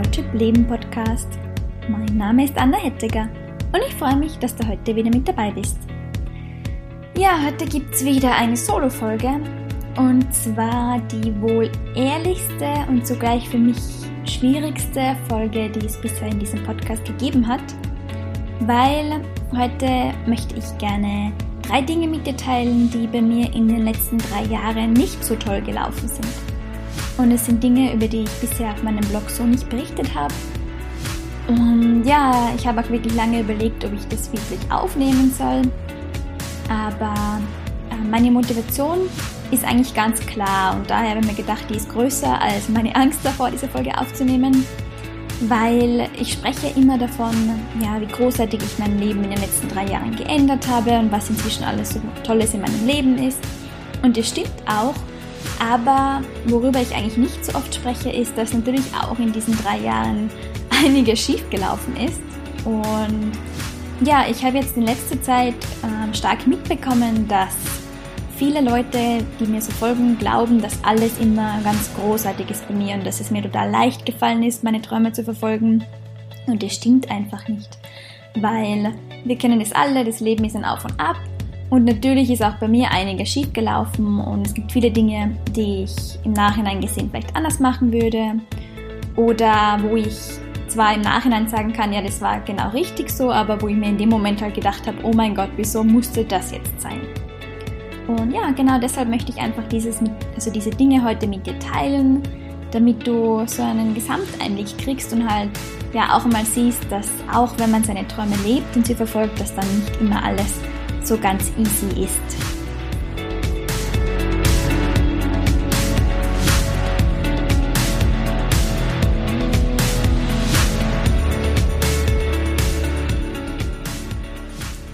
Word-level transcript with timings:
Roadtrip 0.00 0.32
Leben 0.32 0.66
Podcast. 0.66 1.28
Mein 1.86 2.16
Name 2.16 2.46
ist 2.46 2.56
Anna 2.56 2.78
Hettiger 2.78 3.28
und 3.70 3.82
ich 3.86 3.94
freue 3.96 4.16
mich, 4.16 4.38
dass 4.38 4.56
du 4.56 4.66
heute 4.66 4.96
wieder 4.96 5.10
mit 5.10 5.28
dabei 5.28 5.50
bist. 5.50 5.76
Ja, 7.18 7.38
heute 7.44 7.66
gibt 7.66 7.94
es 7.94 8.02
wieder 8.02 8.34
eine 8.34 8.56
Solo-Folge 8.56 9.28
und 9.98 10.34
zwar 10.34 11.00
die 11.00 11.38
wohl 11.42 11.70
ehrlichste 11.94 12.72
und 12.88 13.06
zugleich 13.06 13.46
für 13.46 13.58
mich 13.58 13.76
schwierigste 14.24 15.16
Folge, 15.28 15.68
die 15.68 15.84
es 15.84 16.00
bisher 16.00 16.28
in 16.28 16.38
diesem 16.38 16.62
Podcast 16.62 17.04
gegeben 17.04 17.46
hat, 17.46 17.60
weil 18.60 19.20
heute 19.54 20.14
möchte 20.26 20.56
ich 20.56 20.78
gerne 20.78 21.30
drei 21.60 21.82
Dinge 21.82 22.08
mit 22.08 22.26
dir 22.26 22.38
teilen, 22.38 22.90
die 22.90 23.06
bei 23.06 23.20
mir 23.20 23.52
in 23.52 23.68
den 23.68 23.84
letzten 23.84 24.16
drei 24.16 24.44
Jahren 24.44 24.94
nicht 24.94 25.22
so 25.22 25.34
toll 25.34 25.60
gelaufen 25.60 26.08
sind. 26.08 26.49
Und 27.20 27.32
es 27.32 27.46
sind 27.46 27.62
Dinge, 27.62 27.92
über 27.92 28.08
die 28.08 28.22
ich 28.22 28.30
bisher 28.40 28.72
auf 28.72 28.82
meinem 28.82 29.06
Blog 29.08 29.28
so 29.28 29.44
nicht 29.44 29.68
berichtet 29.68 30.14
habe. 30.14 30.34
Und 31.48 32.04
ja, 32.04 32.50
ich 32.56 32.66
habe 32.66 32.80
auch 32.80 32.90
wirklich 32.90 33.14
lange 33.14 33.40
überlegt, 33.40 33.84
ob 33.84 33.92
ich 33.92 34.06
das 34.08 34.32
wirklich 34.32 34.60
aufnehmen 34.70 35.32
soll. 35.36 35.62
Aber 36.68 37.40
äh, 37.90 38.08
meine 38.08 38.30
Motivation 38.30 38.98
ist 39.50 39.64
eigentlich 39.64 39.94
ganz 39.94 40.20
klar 40.20 40.76
und 40.76 40.88
daher 40.88 41.10
habe 41.10 41.20
ich 41.20 41.26
mir 41.26 41.34
gedacht, 41.34 41.64
die 41.68 41.74
ist 41.74 41.88
größer 41.90 42.40
als 42.40 42.68
meine 42.68 42.94
Angst 42.94 43.20
davor, 43.24 43.50
diese 43.50 43.68
Folge 43.68 43.96
aufzunehmen 43.98 44.64
weil 45.40 46.08
ich 46.18 46.34
spreche 46.34 46.68
immer 46.76 46.98
davon, 46.98 47.34
ja, 47.80 48.00
wie 48.00 48.06
großartig 48.06 48.60
ich 48.62 48.78
mein 48.78 48.98
Leben 48.98 49.24
in 49.24 49.30
den 49.30 49.40
letzten 49.40 49.68
drei 49.68 49.86
Jahren 49.86 50.14
geändert 50.14 50.68
habe 50.68 50.98
und 50.98 51.10
was 51.10 51.30
inzwischen 51.30 51.64
alles 51.64 51.94
so 51.94 52.00
Tolles 52.24 52.52
in 52.52 52.60
meinem 52.60 52.86
Leben 52.86 53.16
ist. 53.18 53.38
Und 54.02 54.16
das 54.16 54.28
stimmt 54.28 54.52
auch, 54.66 54.94
aber 55.58 56.22
worüber 56.46 56.80
ich 56.80 56.94
eigentlich 56.94 57.16
nicht 57.16 57.44
so 57.44 57.54
oft 57.54 57.74
spreche, 57.74 58.10
ist, 58.10 58.36
dass 58.36 58.52
natürlich 58.52 58.86
auch 58.94 59.18
in 59.18 59.32
diesen 59.32 59.56
drei 59.62 59.78
Jahren 59.78 60.30
einiges 60.84 61.20
schiefgelaufen 61.20 61.96
ist. 61.96 62.20
Und 62.64 63.32
ja, 64.02 64.24
ich 64.30 64.44
habe 64.44 64.58
jetzt 64.58 64.76
in 64.76 64.84
letzter 64.84 65.20
Zeit 65.20 65.54
äh, 65.82 66.14
stark 66.14 66.46
mitbekommen, 66.46 67.28
dass 67.28 67.54
viele 68.36 68.62
Leute, 68.62 69.18
die 69.38 69.44
mir 69.44 69.60
so 69.60 69.70
folgen, 69.72 70.16
glauben, 70.18 70.62
dass 70.62 70.82
alles 70.82 71.18
immer 71.18 71.60
ganz 71.62 71.90
großartig 71.94 72.50
ist 72.50 72.66
bei 72.66 72.74
mir 72.74 72.94
und 72.94 73.06
dass 73.06 73.20
es 73.20 73.30
mir 73.30 73.42
total 73.42 73.70
leicht 73.70 74.06
gefallen 74.06 74.42
ist, 74.42 74.64
meine 74.64 74.80
Träume 74.80 75.12
zu 75.12 75.22
verfolgen. 75.22 75.84
Und 76.46 76.62
das 76.62 76.74
stimmt 76.74 77.10
einfach 77.10 77.46
nicht. 77.48 77.78
Weil 78.36 78.94
wir 79.24 79.36
kennen 79.36 79.60
es 79.60 79.72
alle, 79.72 80.04
das 80.04 80.20
Leben 80.20 80.44
ist 80.44 80.56
ein 80.56 80.64
Auf 80.64 80.84
und 80.84 80.98
Ab. 80.98 81.16
Und 81.70 81.84
natürlich 81.84 82.30
ist 82.30 82.42
auch 82.42 82.56
bei 82.56 82.66
mir 82.66 82.90
einiges 82.90 83.28
schief 83.28 83.52
gelaufen 83.52 84.18
und 84.18 84.44
es 84.44 84.52
gibt 84.52 84.72
viele 84.72 84.90
Dinge, 84.90 85.36
die 85.54 85.84
ich 85.84 86.18
im 86.24 86.32
Nachhinein 86.32 86.80
gesehen 86.80 87.08
vielleicht 87.10 87.34
anders 87.36 87.60
machen 87.60 87.92
würde. 87.92 88.40
Oder 89.14 89.78
wo 89.80 89.96
ich 89.96 90.18
zwar 90.66 90.94
im 90.94 91.00
Nachhinein 91.00 91.48
sagen 91.48 91.72
kann, 91.72 91.92
ja, 91.92 92.02
das 92.02 92.20
war 92.20 92.40
genau 92.40 92.70
richtig 92.70 93.08
so, 93.10 93.30
aber 93.30 93.60
wo 93.62 93.68
ich 93.68 93.76
mir 93.76 93.88
in 93.88 93.98
dem 93.98 94.08
Moment 94.08 94.42
halt 94.42 94.54
gedacht 94.54 94.86
habe, 94.86 94.98
oh 95.04 95.12
mein 95.12 95.34
Gott, 95.34 95.50
wieso 95.56 95.84
musste 95.84 96.24
das 96.24 96.50
jetzt 96.50 96.80
sein? 96.80 97.00
Und 98.08 98.32
ja, 98.32 98.50
genau 98.50 98.78
deshalb 98.80 99.08
möchte 99.08 99.30
ich 99.30 99.38
einfach 99.38 99.66
dieses, 99.68 100.00
also 100.34 100.50
diese 100.50 100.70
Dinge 100.70 101.04
heute 101.04 101.28
mit 101.28 101.46
dir 101.46 101.58
teilen, 101.60 102.22
damit 102.72 103.06
du 103.06 103.44
so 103.46 103.62
einen 103.62 103.94
Gesamteinblick 103.94 104.76
kriegst 104.78 105.12
und 105.12 105.28
halt 105.28 105.50
ja 105.92 106.16
auch 106.16 106.24
mal 106.24 106.44
siehst, 106.44 106.90
dass 106.90 107.08
auch 107.32 107.52
wenn 107.58 107.70
man 107.70 107.84
seine 107.84 108.06
Träume 108.08 108.34
lebt 108.44 108.76
und 108.76 108.86
sie 108.86 108.94
verfolgt, 108.94 109.40
dass 109.40 109.54
dann 109.54 109.66
nicht 109.78 110.00
immer 110.00 110.24
alles 110.24 110.60
so 111.02 111.18
ganz 111.18 111.50
easy 111.56 112.04
ist. 112.04 112.50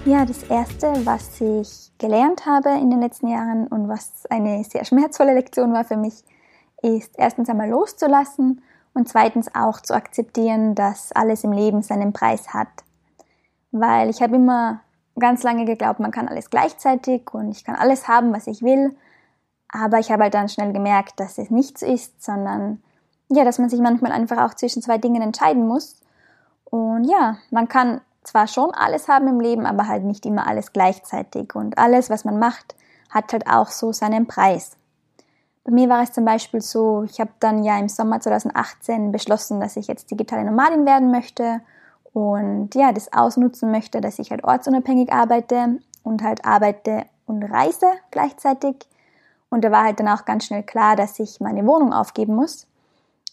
Ja, 0.06 0.24
das 0.24 0.44
Erste, 0.44 0.86
was 1.04 1.40
ich 1.40 1.90
gelernt 1.98 2.46
habe 2.46 2.68
in 2.80 2.90
den 2.90 3.00
letzten 3.00 3.26
Jahren 3.26 3.66
und 3.66 3.88
was 3.88 4.24
eine 4.30 4.62
sehr 4.62 4.84
schmerzvolle 4.86 5.34
Lektion 5.34 5.72
war 5.72 5.84
für 5.84 5.96
mich, 5.96 6.22
ist 6.80 7.18
erstens 7.18 7.48
einmal 7.48 7.68
loszulassen 7.68 8.62
und 8.94 9.08
zweitens 9.08 9.52
auch 9.54 9.80
zu 9.80 9.94
akzeptieren, 9.94 10.76
dass 10.76 11.10
alles 11.10 11.42
im 11.42 11.50
Leben 11.50 11.82
seinen 11.82 12.12
Preis 12.12 12.54
hat. 12.54 12.68
Weil 13.72 14.08
ich 14.08 14.22
habe 14.22 14.36
immer 14.36 14.80
ganz 15.18 15.42
lange 15.42 15.64
geglaubt, 15.64 16.00
man 16.00 16.10
kann 16.10 16.28
alles 16.28 16.50
gleichzeitig 16.50 17.32
und 17.32 17.50
ich 17.50 17.64
kann 17.64 17.74
alles 17.74 18.08
haben, 18.08 18.32
was 18.32 18.46
ich 18.46 18.62
will. 18.62 18.96
Aber 19.68 19.98
ich 19.98 20.10
habe 20.10 20.24
halt 20.24 20.34
dann 20.34 20.48
schnell 20.48 20.72
gemerkt, 20.72 21.18
dass 21.18 21.38
es 21.38 21.50
nicht 21.50 21.78
so 21.78 21.86
ist, 21.86 22.22
sondern 22.22 22.82
ja, 23.28 23.44
dass 23.44 23.58
man 23.58 23.68
sich 23.68 23.80
manchmal 23.80 24.12
einfach 24.12 24.38
auch 24.38 24.54
zwischen 24.54 24.82
zwei 24.82 24.98
Dingen 24.98 25.22
entscheiden 25.22 25.66
muss. 25.66 26.00
Und 26.64 27.04
ja, 27.04 27.38
man 27.50 27.68
kann 27.68 28.00
zwar 28.22 28.46
schon 28.46 28.70
alles 28.72 29.08
haben 29.08 29.28
im 29.28 29.40
Leben, 29.40 29.66
aber 29.66 29.88
halt 29.88 30.04
nicht 30.04 30.26
immer 30.26 30.46
alles 30.46 30.72
gleichzeitig. 30.72 31.54
Und 31.54 31.78
alles, 31.78 32.10
was 32.10 32.24
man 32.24 32.38
macht, 32.38 32.76
hat 33.10 33.32
halt 33.32 33.46
auch 33.48 33.68
so 33.68 33.92
seinen 33.92 34.26
Preis. 34.26 34.76
Bei 35.64 35.72
mir 35.72 35.88
war 35.88 36.02
es 36.02 36.12
zum 36.12 36.24
Beispiel 36.24 36.60
so, 36.60 37.02
ich 37.04 37.18
habe 37.20 37.30
dann 37.40 37.64
ja 37.64 37.78
im 37.78 37.88
Sommer 37.88 38.20
2018 38.20 39.10
beschlossen, 39.10 39.60
dass 39.60 39.76
ich 39.76 39.88
jetzt 39.88 40.10
digitale 40.10 40.44
Nomadin 40.44 40.86
werden 40.86 41.10
möchte 41.10 41.60
und 42.16 42.74
ja, 42.74 42.92
das 42.92 43.12
ausnutzen 43.12 43.70
möchte, 43.70 44.00
dass 44.00 44.18
ich 44.18 44.30
halt 44.30 44.42
ortsunabhängig 44.42 45.12
arbeite 45.12 45.80
und 46.02 46.22
halt 46.22 46.46
arbeite 46.46 47.04
und 47.26 47.42
reise 47.42 47.88
gleichzeitig. 48.10 48.76
Und 49.50 49.64
da 49.64 49.70
war 49.70 49.84
halt 49.84 50.00
dann 50.00 50.08
auch 50.08 50.24
ganz 50.24 50.46
schnell 50.46 50.62
klar, 50.62 50.96
dass 50.96 51.18
ich 51.18 51.40
meine 51.40 51.66
Wohnung 51.66 51.92
aufgeben 51.92 52.34
muss. 52.34 52.66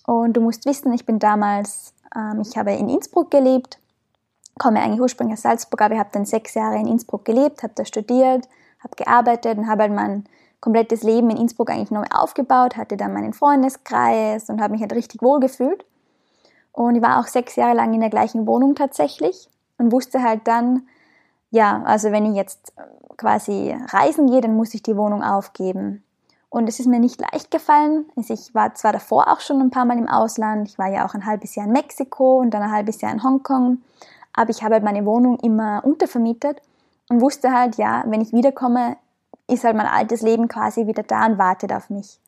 Und 0.06 0.34
du 0.34 0.42
musst 0.42 0.66
wissen, 0.66 0.92
ich 0.92 1.06
bin 1.06 1.18
damals, 1.18 1.94
ähm, 2.14 2.42
ich 2.42 2.58
habe 2.58 2.74
in 2.74 2.90
Innsbruck 2.90 3.32
gelebt 3.32 3.80
komme 4.60 4.82
eigentlich 4.82 5.02
ursprünglich 5.02 5.38
aus 5.38 5.44
Salzburg, 5.44 5.82
aber 5.82 5.94
ich 5.96 6.00
habe 6.00 6.10
dann 6.12 6.26
sechs 6.26 6.54
Jahre 6.54 6.78
in 6.78 6.88
Innsbruck 6.88 7.26
gelebt, 7.26 7.64
habe 7.64 7.74
da 7.76 7.86
studiert, 7.86 8.48
habe 8.84 8.96
gearbeitet 8.96 9.58
und 9.58 9.68
habe 9.68 9.84
halt 9.84 9.94
mein 9.94 10.26
komplettes 10.60 11.04
Leben 11.04 11.30
in 11.30 11.38
Innsbruck 11.38 11.72
eigentlich 11.72 11.92
neu 11.92 12.06
aufgebaut, 12.14 12.78
hatte 12.78 12.96
dann 12.96 13.14
meinen 13.14 13.34
Freundeskreis 13.34 14.50
und 14.50 14.62
habe 14.62 14.74
mich 14.74 14.82
halt 14.82 14.94
richtig 14.94 15.22
wohl 15.22 15.40
gefühlt. 15.40 15.86
Und 16.73 16.95
ich 16.95 17.01
war 17.01 17.19
auch 17.19 17.28
sechs 17.28 17.56
Jahre 17.56 17.75
lang 17.75 17.94
in 17.94 18.01
der 18.01 18.09
gleichen 18.09 18.45
Wohnung 18.45 18.75
tatsächlich 18.75 19.47
und 19.78 19.91
wusste 19.91 20.22
halt 20.22 20.47
dann, 20.47 20.88
ja, 21.51 21.84
also 21.85 22.11
wenn 22.11 22.25
ich 22.25 22.35
jetzt 22.35 22.73
quasi 23.16 23.75
reisen 23.89 24.28
gehe, 24.28 24.41
dann 24.41 24.56
muss 24.56 24.73
ich 24.73 24.84
die 24.84 24.97
Wohnung 24.97 25.23
aufgeben. 25.23 26.03
Und 26.50 26.67
es 26.67 26.79
ist 26.79 26.88
mir 26.88 27.00
nicht 27.00 27.19
leicht 27.19 27.50
gefallen. 27.51 28.06
Also 28.16 28.34
ich 28.34 28.53
war 28.53 28.75
zwar 28.75 28.91
davor 28.91 29.28
auch 29.28 29.39
schon 29.39 29.59
ein 29.61 29.72
paar 29.72 29.85
Mal 29.85 29.97
im 29.97 30.07
Ausland. 30.07 30.67
Ich 30.67 30.78
war 30.78 30.88
ja 30.88 31.06
auch 31.06 31.13
ein 31.13 31.25
halbes 31.25 31.56
Jahr 31.56 31.66
in 31.66 31.72
Mexiko 31.72 32.39
und 32.39 32.51
dann 32.51 32.61
ein 32.61 32.72
halbes 32.72 33.01
Jahr 33.01 33.11
in 33.11 33.23
Hongkong. 33.23 33.81
Aber 34.34 34.50
ich 34.50 34.63
habe 34.63 34.75
halt 34.75 34.84
meine 34.84 35.05
Wohnung 35.05 35.40
immer 35.40 35.84
untervermietet 35.84 36.61
und 37.09 37.22
wusste 37.22 37.51
halt, 37.51 37.78
ja, 37.78 38.03
wenn 38.07 38.22
ich 38.22 38.34
wiederkomme, 38.34 38.97
ist 39.47 39.63
halt 39.63 39.75
mein 39.75 39.88
altes 39.88 40.22
Leben 40.22 40.47
quasi 40.47 40.88
wieder 40.88 41.03
da 41.03 41.25
und 41.25 41.38
wartet 41.38 41.73
auf 41.73 41.90
mich. 41.90 42.19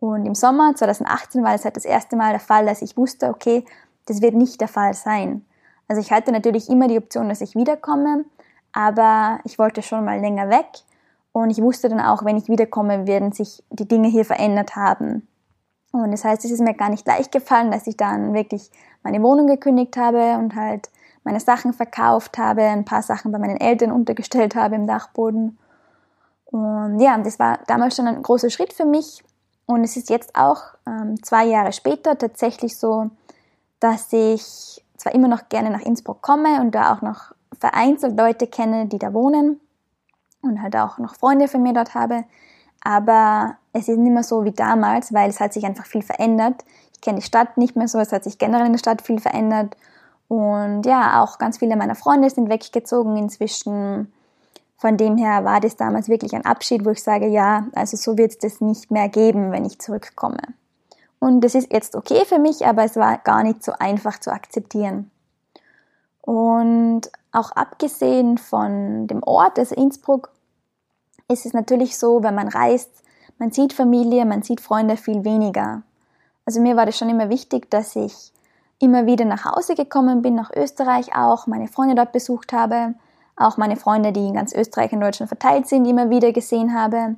Und 0.00 0.24
im 0.24 0.34
Sommer 0.34 0.74
2018 0.74 1.44
war 1.44 1.52
das 1.52 1.64
halt 1.64 1.76
das 1.76 1.84
erste 1.84 2.16
Mal 2.16 2.30
der 2.30 2.40
Fall, 2.40 2.66
dass 2.66 2.82
ich 2.82 2.96
wusste, 2.96 3.28
okay, 3.28 3.64
das 4.06 4.22
wird 4.22 4.34
nicht 4.34 4.60
der 4.60 4.68
Fall 4.68 4.94
sein. 4.94 5.44
Also 5.88 6.00
ich 6.00 6.10
hatte 6.10 6.32
natürlich 6.32 6.68
immer 6.68 6.88
die 6.88 6.98
Option, 6.98 7.28
dass 7.28 7.40
ich 7.40 7.54
wiederkomme, 7.54 8.24
aber 8.72 9.40
ich 9.44 9.58
wollte 9.58 9.82
schon 9.82 10.04
mal 10.04 10.18
länger 10.20 10.48
weg 10.48 10.68
und 11.32 11.50
ich 11.50 11.60
wusste 11.60 11.88
dann 11.88 12.00
auch, 12.00 12.24
wenn 12.24 12.36
ich 12.36 12.48
wiederkomme, 12.48 13.06
werden 13.06 13.32
sich 13.32 13.62
die 13.70 13.86
Dinge 13.86 14.08
hier 14.08 14.24
verändert 14.24 14.74
haben. 14.74 15.28
Und 15.92 16.12
das 16.12 16.24
heißt, 16.24 16.44
es 16.44 16.50
ist 16.50 16.60
mir 16.60 16.74
gar 16.74 16.88
nicht 16.88 17.06
leicht 17.06 17.32
gefallen, 17.32 17.70
dass 17.70 17.86
ich 17.86 17.96
dann 17.96 18.32
wirklich 18.32 18.70
meine 19.02 19.22
Wohnung 19.22 19.46
gekündigt 19.46 19.96
habe 19.96 20.38
und 20.38 20.54
halt 20.54 20.88
meine 21.24 21.40
Sachen 21.40 21.72
verkauft 21.72 22.38
habe, 22.38 22.62
ein 22.62 22.84
paar 22.84 23.02
Sachen 23.02 23.32
bei 23.32 23.38
meinen 23.38 23.56
Eltern 23.56 23.92
untergestellt 23.92 24.54
habe 24.54 24.76
im 24.76 24.86
Dachboden. 24.86 25.58
Und 26.46 27.00
ja, 27.00 27.18
das 27.18 27.38
war 27.38 27.60
damals 27.66 27.96
schon 27.96 28.06
ein 28.06 28.22
großer 28.22 28.50
Schritt 28.50 28.72
für 28.72 28.84
mich. 28.84 29.22
Und 29.70 29.84
es 29.84 29.96
ist 29.96 30.10
jetzt 30.10 30.34
auch 30.34 30.62
ähm, 30.84 31.22
zwei 31.22 31.44
Jahre 31.46 31.72
später 31.72 32.18
tatsächlich 32.18 32.76
so, 32.76 33.10
dass 33.78 34.12
ich 34.12 34.84
zwar 34.96 35.14
immer 35.14 35.28
noch 35.28 35.48
gerne 35.48 35.70
nach 35.70 35.80
Innsbruck 35.80 36.22
komme 36.22 36.60
und 36.60 36.74
da 36.74 36.92
auch 36.92 37.02
noch 37.02 37.32
vereinzelt 37.58 38.18
Leute 38.18 38.48
kenne, 38.48 38.86
die 38.86 38.98
da 38.98 39.14
wohnen 39.14 39.60
und 40.42 40.60
halt 40.60 40.74
auch 40.74 40.98
noch 40.98 41.14
Freunde 41.14 41.46
von 41.46 41.62
mir 41.62 41.72
dort 41.72 41.94
habe, 41.94 42.24
aber 42.82 43.58
es 43.72 43.86
ist 43.86 43.98
nicht 43.98 44.12
mehr 44.12 44.24
so 44.24 44.44
wie 44.44 44.50
damals, 44.50 45.14
weil 45.14 45.30
es 45.30 45.38
hat 45.38 45.52
sich 45.52 45.64
einfach 45.64 45.86
viel 45.86 46.02
verändert. 46.02 46.64
Ich 46.92 47.00
kenne 47.00 47.20
die 47.20 47.24
Stadt 47.24 47.56
nicht 47.56 47.76
mehr 47.76 47.86
so, 47.86 47.98
es 48.00 48.10
hat 48.10 48.24
sich 48.24 48.38
generell 48.38 48.66
in 48.66 48.72
der 48.72 48.78
Stadt 48.78 49.02
viel 49.02 49.20
verändert 49.20 49.76
und 50.26 50.84
ja, 50.84 51.22
auch 51.22 51.38
ganz 51.38 51.58
viele 51.58 51.76
meiner 51.76 51.94
Freunde 51.94 52.28
sind 52.28 52.48
weggezogen 52.48 53.16
inzwischen. 53.16 54.12
Von 54.80 54.96
dem 54.96 55.18
her 55.18 55.44
war 55.44 55.60
das 55.60 55.76
damals 55.76 56.08
wirklich 56.08 56.34
ein 56.34 56.46
Abschied, 56.46 56.86
wo 56.86 56.90
ich 56.90 57.02
sage, 57.02 57.26
ja, 57.26 57.66
also 57.74 57.98
so 57.98 58.16
wird 58.16 58.30
es 58.30 58.38
das 58.38 58.62
nicht 58.62 58.90
mehr 58.90 59.10
geben, 59.10 59.52
wenn 59.52 59.66
ich 59.66 59.78
zurückkomme. 59.78 60.40
Und 61.18 61.42
das 61.42 61.54
ist 61.54 61.70
jetzt 61.70 61.94
okay 61.94 62.24
für 62.24 62.38
mich, 62.38 62.64
aber 62.66 62.84
es 62.84 62.96
war 62.96 63.18
gar 63.18 63.42
nicht 63.42 63.62
so 63.62 63.72
einfach 63.78 64.18
zu 64.18 64.32
akzeptieren. 64.32 65.10
Und 66.22 67.02
auch 67.30 67.50
abgesehen 67.52 68.38
von 68.38 69.06
dem 69.06 69.22
Ort, 69.22 69.58
also 69.58 69.74
Innsbruck, 69.74 70.30
ist 71.28 71.44
es 71.44 71.52
natürlich 71.52 71.98
so, 71.98 72.22
wenn 72.22 72.34
man 72.34 72.48
reist, 72.48 72.90
man 73.36 73.50
sieht 73.50 73.74
Familie, 73.74 74.24
man 74.24 74.42
sieht 74.42 74.62
Freunde 74.62 74.96
viel 74.96 75.26
weniger. 75.26 75.82
Also 76.46 76.58
mir 76.62 76.76
war 76.76 76.86
das 76.86 76.96
schon 76.96 77.10
immer 77.10 77.28
wichtig, 77.28 77.70
dass 77.70 77.96
ich 77.96 78.32
immer 78.78 79.04
wieder 79.04 79.26
nach 79.26 79.44
Hause 79.44 79.74
gekommen 79.74 80.22
bin, 80.22 80.36
nach 80.36 80.50
Österreich 80.56 81.14
auch, 81.14 81.46
meine 81.46 81.68
Freunde 81.68 81.96
dort 81.96 82.12
besucht 82.12 82.54
habe, 82.54 82.94
auch 83.40 83.56
meine 83.56 83.76
Freunde, 83.76 84.12
die 84.12 84.26
in 84.26 84.34
ganz 84.34 84.52
Österreich 84.52 84.92
und 84.92 85.00
Deutschland 85.00 85.28
verteilt 85.28 85.66
sind, 85.66 85.86
immer 85.86 86.10
wieder 86.10 86.32
gesehen 86.32 86.74
habe. 86.74 87.16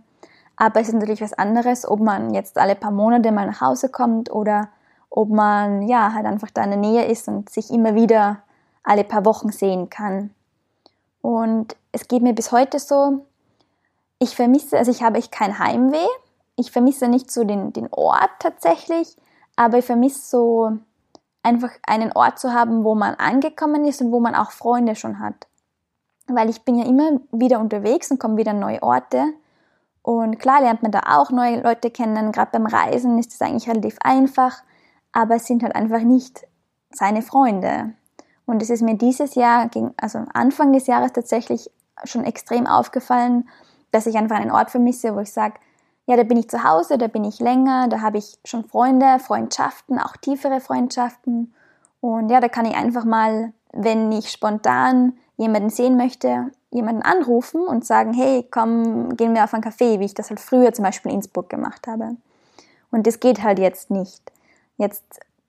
Aber 0.57 0.81
es 0.81 0.89
ist 0.89 0.95
natürlich 0.95 1.21
was 1.21 1.33
anderes, 1.33 1.89
ob 1.89 2.01
man 2.01 2.35
jetzt 2.35 2.59
alle 2.59 2.75
paar 2.75 2.91
Monate 2.91 3.33
mal 3.33 3.47
nach 3.47 3.61
Hause 3.61 3.89
kommt 3.89 4.31
oder 4.31 4.69
ob 5.11 5.29
man 5.29 5.83
ja 5.83 6.15
halt 6.15 6.27
einfach 6.27 6.51
da 6.51 6.63
in 6.65 6.71
der 6.71 6.79
Nähe 6.79 7.05
ist 7.05 7.29
und 7.29 7.51
sich 7.51 7.71
immer 7.71 7.95
wieder 7.95 8.43
alle 8.83 9.05
paar 9.05 9.25
Wochen 9.25 9.51
sehen 9.51 9.91
kann. 9.91 10.31
Und 11.21 11.77
es 11.93 12.09
geht 12.09 12.23
mir 12.23 12.35
bis 12.35 12.53
heute 12.53 12.79
so, 12.79 13.27
ich 14.19 14.37
vermisse, 14.37 14.79
also 14.79 14.91
ich 14.91 15.03
habe 15.03 15.19
echt 15.19 15.33
kein 15.33 15.59
Heimweh. 15.59 16.07
Ich 16.57 16.71
vermisse 16.71 17.09
nicht 17.09 17.31
so 17.31 17.45
den, 17.45 17.73
den 17.73 17.89
Ort 17.91 18.31
tatsächlich, 18.39 19.17
aber 19.57 19.79
ich 19.79 19.85
vermisse 19.85 20.29
so 20.29 20.79
einfach 21.43 21.71
einen 21.87 22.13
Ort 22.13 22.39
zu 22.39 22.53
haben, 22.53 22.85
wo 22.85 22.95
man 22.95 23.15
angekommen 23.15 23.85
ist 23.85 24.01
und 24.01 24.13
wo 24.13 24.21
man 24.21 24.35
auch 24.35 24.53
Freunde 24.53 24.95
schon 24.95 25.19
hat. 25.19 25.47
Weil 26.29 26.49
ich 26.49 26.63
bin 26.63 26.77
ja 26.77 26.87
immer 26.87 27.21
wieder 27.33 27.61
unterwegs 27.61 28.11
und 28.11 28.19
komme 28.19 28.37
wieder 28.37 28.53
an 28.53 28.61
neue 28.61 28.83
Orte. 28.83 29.35
Und 30.03 30.39
klar 30.39 30.61
lernt 30.61 30.83
man 30.83 30.93
da 30.93 31.01
auch 31.07 31.31
neue 31.31 31.61
Leute 31.61 31.91
kennen. 31.91 32.33
Gerade 32.33 32.51
beim 32.53 32.67
Reisen 32.67 33.19
ist 33.19 33.33
das 33.33 33.41
eigentlich 33.41 33.69
relativ 33.69 33.99
einfach, 34.03 34.63
aber 35.13 35.37
es 35.37 35.47
sind 35.47 35.63
halt 35.63 35.75
einfach 35.75 36.01
nicht 36.01 36.47
seine 36.91 37.23
Freunde. 37.23 37.95
Und 38.47 38.63
es 38.63 38.71
ist 38.71 38.83
mir 38.83 38.97
dieses 38.97 39.35
Jahr, 39.35 39.71
also 39.97 40.25
Anfang 40.35 40.73
des 40.73 40.87
Jahres 40.87 41.13
tatsächlich 41.13 41.71
schon 42.05 42.25
extrem 42.25 42.67
aufgefallen, 42.67 43.49
dass 43.93 44.07
ich 44.07 44.17
einfach 44.17 44.37
einen 44.37 44.51
Ort 44.51 44.71
vermisse, 44.71 45.15
wo 45.15 45.21
ich 45.21 45.33
sage, 45.33 45.55
ja, 46.07 46.17
da 46.17 46.25
bin 46.25 46.37
ich 46.37 46.51
zu 46.51 46.65
Hause, 46.65 46.99
da 46.99 47.07
bin 47.07 47.25
ich 47.25 47.39
länger, 47.39 47.87
da 47.89 48.01
habe 48.01 48.19
ich 48.19 48.39
schon 48.45 48.65
Freunde, 48.65 49.19
Freundschaften, 49.21 50.01
auch 50.01 50.17
tiefere 50.17 50.61
Freundschaften. 50.61 51.55
Und 52.01 52.29
ja, 52.31 52.41
da 52.41 52.49
kann 52.49 52.67
ich 52.67 52.75
einfach 52.75 53.05
mal, 53.05 53.53
wenn 53.73 54.11
ich 54.11 54.31
spontan 54.31 55.13
jemanden 55.43 55.71
sehen 55.71 55.97
möchte, 55.97 56.51
jemanden 56.71 57.03
anrufen 57.03 57.61
und 57.61 57.85
sagen, 57.85 58.15
hey, 58.15 58.47
komm, 58.51 59.17
gehen 59.17 59.35
wir 59.35 59.45
auf 59.45 59.55
einen 59.55 59.63
Café, 59.63 60.01
wie 60.01 60.05
ich 60.05 60.15
das 60.15 60.31
halt 60.31 60.41
früher 60.41 60.73
zum 60.73 60.85
Beispiel 60.85 61.11
in 61.11 61.19
Innsbruck 61.19 61.49
gemacht 61.49 61.87
habe. 61.87 62.17
Und 62.91 63.07
das 63.07 63.21
geht 63.21 63.43
halt 63.43 63.59
jetzt 63.59 63.91
nicht. 63.91 64.33
Jetzt 64.77 65.05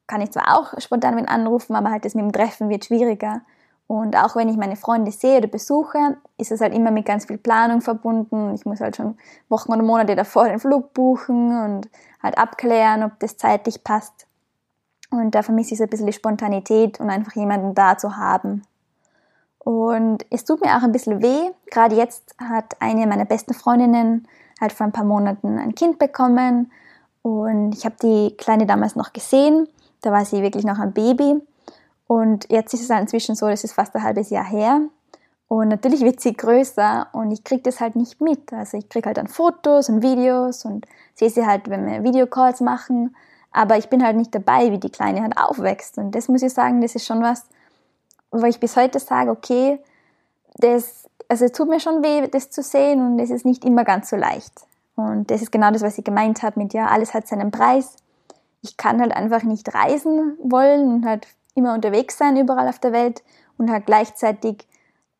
kann 0.08 0.22
ich 0.22 0.32
zwar 0.32 0.58
auch 0.58 0.80
spontan 0.80 1.16
wen 1.16 1.28
anrufen, 1.28 1.76
aber 1.76 1.92
halt 1.92 2.06
das 2.06 2.16
mit 2.16 2.24
dem 2.24 2.32
Treffen 2.32 2.70
wird 2.70 2.86
schwieriger. 2.86 3.42
Und 3.88 4.16
auch 4.18 4.36
wenn 4.36 4.50
ich 4.50 4.58
meine 4.58 4.76
Freunde 4.76 5.12
sehe 5.12 5.38
oder 5.38 5.48
besuche, 5.48 6.18
ist 6.38 6.52
es 6.52 6.62
halt 6.62 6.74
immer 6.74 6.92
mit 6.92 7.06
ganz 7.06 7.26
viel 7.26 7.38
Planung 7.38 7.82
verbunden. 7.82 8.54
Ich 8.56 8.66
muss 8.66 8.80
halt 8.80 8.96
schon 8.96 9.18
Wochen 9.50 9.72
oder 9.72 9.84
Monate 9.84 10.16
davor 10.16 10.48
den 10.48 10.60
Flug 10.60 10.94
buchen 10.94 11.64
und 11.64 11.90
halt 12.22 12.38
abklären, 12.38 13.04
ob 13.04 13.20
das 13.20 13.38
zeitlich 13.38 13.84
passt. 13.84 14.28
Und 15.12 15.36
da 15.36 15.44
vermisse 15.44 15.74
ich 15.74 15.78
so 15.78 15.84
ein 15.84 15.90
bisschen 15.90 16.08
die 16.08 16.14
Spontanität 16.14 17.00
und 17.00 17.10
einfach 17.10 17.34
jemanden 17.34 17.76
da 17.76 17.98
zu 17.98 18.18
haben. 18.18 18.64
Und 19.64 20.26
es 20.30 20.44
tut 20.44 20.62
mir 20.62 20.78
auch 20.78 20.84
ein 20.84 20.92
bisschen 20.92 21.22
weh. 21.22 21.52
Gerade 21.72 21.96
jetzt 21.96 22.36
hat 22.38 22.76
eine 22.80 23.08
meiner 23.08 23.26
besten 23.26 23.54
Freundinnen 23.54 24.28
halt 24.60 24.74
vor 24.74 24.86
ein 24.86 24.92
paar 24.92 25.06
Monaten 25.06 25.58
ein 25.58 25.76
Kind 25.76 26.00
bekommen. 26.00 26.72
Und 27.22 27.74
ich 27.74 27.86
habe 27.86 27.96
die 28.02 28.36
Kleine 28.38 28.66
damals 28.66 28.96
noch 28.96 29.14
gesehen. 29.14 29.68
Da 30.02 30.12
war 30.12 30.26
sie 30.26 30.42
wirklich 30.42 30.66
noch 30.66 30.80
ein 30.80 30.94
Baby. 30.94 31.42
Und 32.08 32.50
jetzt 32.50 32.74
ist 32.74 32.82
es 32.82 32.90
halt 32.90 33.04
inzwischen 33.04 33.36
so, 33.36 33.48
das 33.48 33.64
ist 33.64 33.74
fast 33.74 33.96
ein 33.96 34.04
halbes 34.04 34.30
Jahr 34.30 34.46
her. 34.46 34.82
Und 35.48 35.68
natürlich 35.70 36.02
wird 36.02 36.20
sie 36.20 36.34
größer 36.34 37.08
und 37.14 37.32
ich 37.32 37.44
kriege 37.44 37.62
das 37.62 37.80
halt 37.80 37.96
nicht 37.96 38.20
mit. 38.20 38.52
Also 38.52 38.78
ich 38.78 38.90
kriege 38.90 39.06
halt 39.06 39.18
dann 39.18 39.28
Fotos 39.28 39.88
und 39.88 40.02
Videos 40.02 40.66
und 40.66 40.86
sehe 41.14 41.30
sie 41.30 41.46
halt, 41.46 41.70
wenn 41.70 41.86
wir 41.86 42.04
Videocalls 42.04 42.60
machen. 42.60 43.16
Aber 43.52 43.78
ich 43.78 43.88
bin 43.88 44.04
halt 44.04 44.18
nicht 44.18 44.34
dabei, 44.34 44.72
wie 44.72 44.80
die 44.80 44.90
Kleine 44.90 45.22
halt 45.22 45.38
aufwächst. 45.38 45.98
Und 45.98 46.16
das 46.16 46.28
muss 46.28 46.42
ich 46.42 46.54
sagen, 46.54 46.82
das 46.82 46.96
ist 46.96 47.06
schon 47.06 47.22
was, 47.22 47.46
wo 48.42 48.46
ich 48.46 48.60
bis 48.60 48.76
heute 48.76 49.00
sage, 49.00 49.32
okay, 49.32 49.80
das, 50.58 51.08
also 51.30 51.46
es 51.46 51.52
tut 51.52 51.70
mir 51.70 51.80
schon 51.80 52.04
weh, 52.04 52.28
das 52.28 52.50
zu 52.50 52.62
sehen 52.62 53.00
und 53.00 53.20
es 53.20 53.30
ist 53.30 53.46
nicht 53.46 53.64
immer 53.64 53.84
ganz 53.84 54.10
so 54.10 54.16
leicht. 54.16 54.66
Und 54.96 55.32
das 55.32 55.42
ist 55.42 55.52
genau 55.52 55.72
das, 55.72 55.82
was 55.82 55.98
ich 55.98 56.04
gemeint 56.04 56.44
habe 56.44 56.60
mit, 56.60 56.74
ja, 56.74 56.88
alles 56.88 57.14
hat 57.14 57.28
seinen 57.28 57.52
Preis. 57.52 57.96
Ich 58.62 58.78
kann 58.78 59.02
halt 59.02 59.16
einfach 59.16 59.44
nicht 59.44 59.74
reisen 59.74 60.38
wollen 60.44 60.94
und 60.94 61.06
halt 61.06 61.28
immer 61.56 61.74
unterwegs 61.74 62.18
sein, 62.18 62.38
überall 62.38 62.68
auf 62.68 62.80
der 62.80 62.92
Welt 62.94 63.24
und 63.58 63.72
halt 63.72 63.86
gleichzeitig 63.86 64.68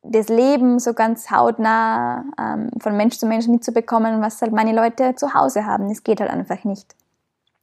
das 0.02 0.28
Leben 0.28 0.78
so 0.78 0.92
ganz 0.92 1.30
hautnah 1.30 2.24
ähm, 2.38 2.70
von 2.78 2.96
Mensch 2.96 3.18
zu 3.18 3.26
Mensch 3.26 3.48
mitzubekommen, 3.48 4.20
was 4.20 4.42
halt 4.42 4.52
meine 4.52 4.74
Leute 4.74 5.14
zu 5.14 5.34
Hause 5.34 5.64
haben. 5.64 5.88
Das 5.88 6.04
geht 6.04 6.20
halt 6.20 6.30
einfach 6.30 6.62
nicht. 6.64 6.94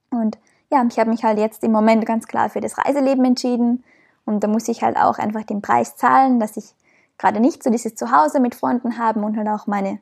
Und 0.09 0.37
ja, 0.71 0.83
ich 0.89 0.97
habe 0.97 1.09
mich 1.09 1.23
halt 1.23 1.37
jetzt 1.37 1.63
im 1.63 1.71
Moment 1.71 2.05
ganz 2.05 2.27
klar 2.27 2.49
für 2.49 2.61
das 2.61 2.77
Reiseleben 2.77 3.25
entschieden. 3.25 3.83
Und 4.25 4.43
da 4.43 4.47
muss 4.47 4.67
ich 4.67 4.83
halt 4.83 4.97
auch 4.97 5.17
einfach 5.17 5.43
den 5.43 5.61
Preis 5.61 5.95
zahlen, 5.95 6.39
dass 6.39 6.57
ich 6.57 6.75
gerade 7.17 7.39
nicht 7.39 7.63
so 7.63 7.69
dieses 7.69 7.95
Zuhause 7.95 8.39
mit 8.39 8.55
Freunden 8.55 8.97
haben 8.97 9.23
und 9.23 9.37
halt 9.37 9.47
auch 9.47 9.67
meine 9.67 9.99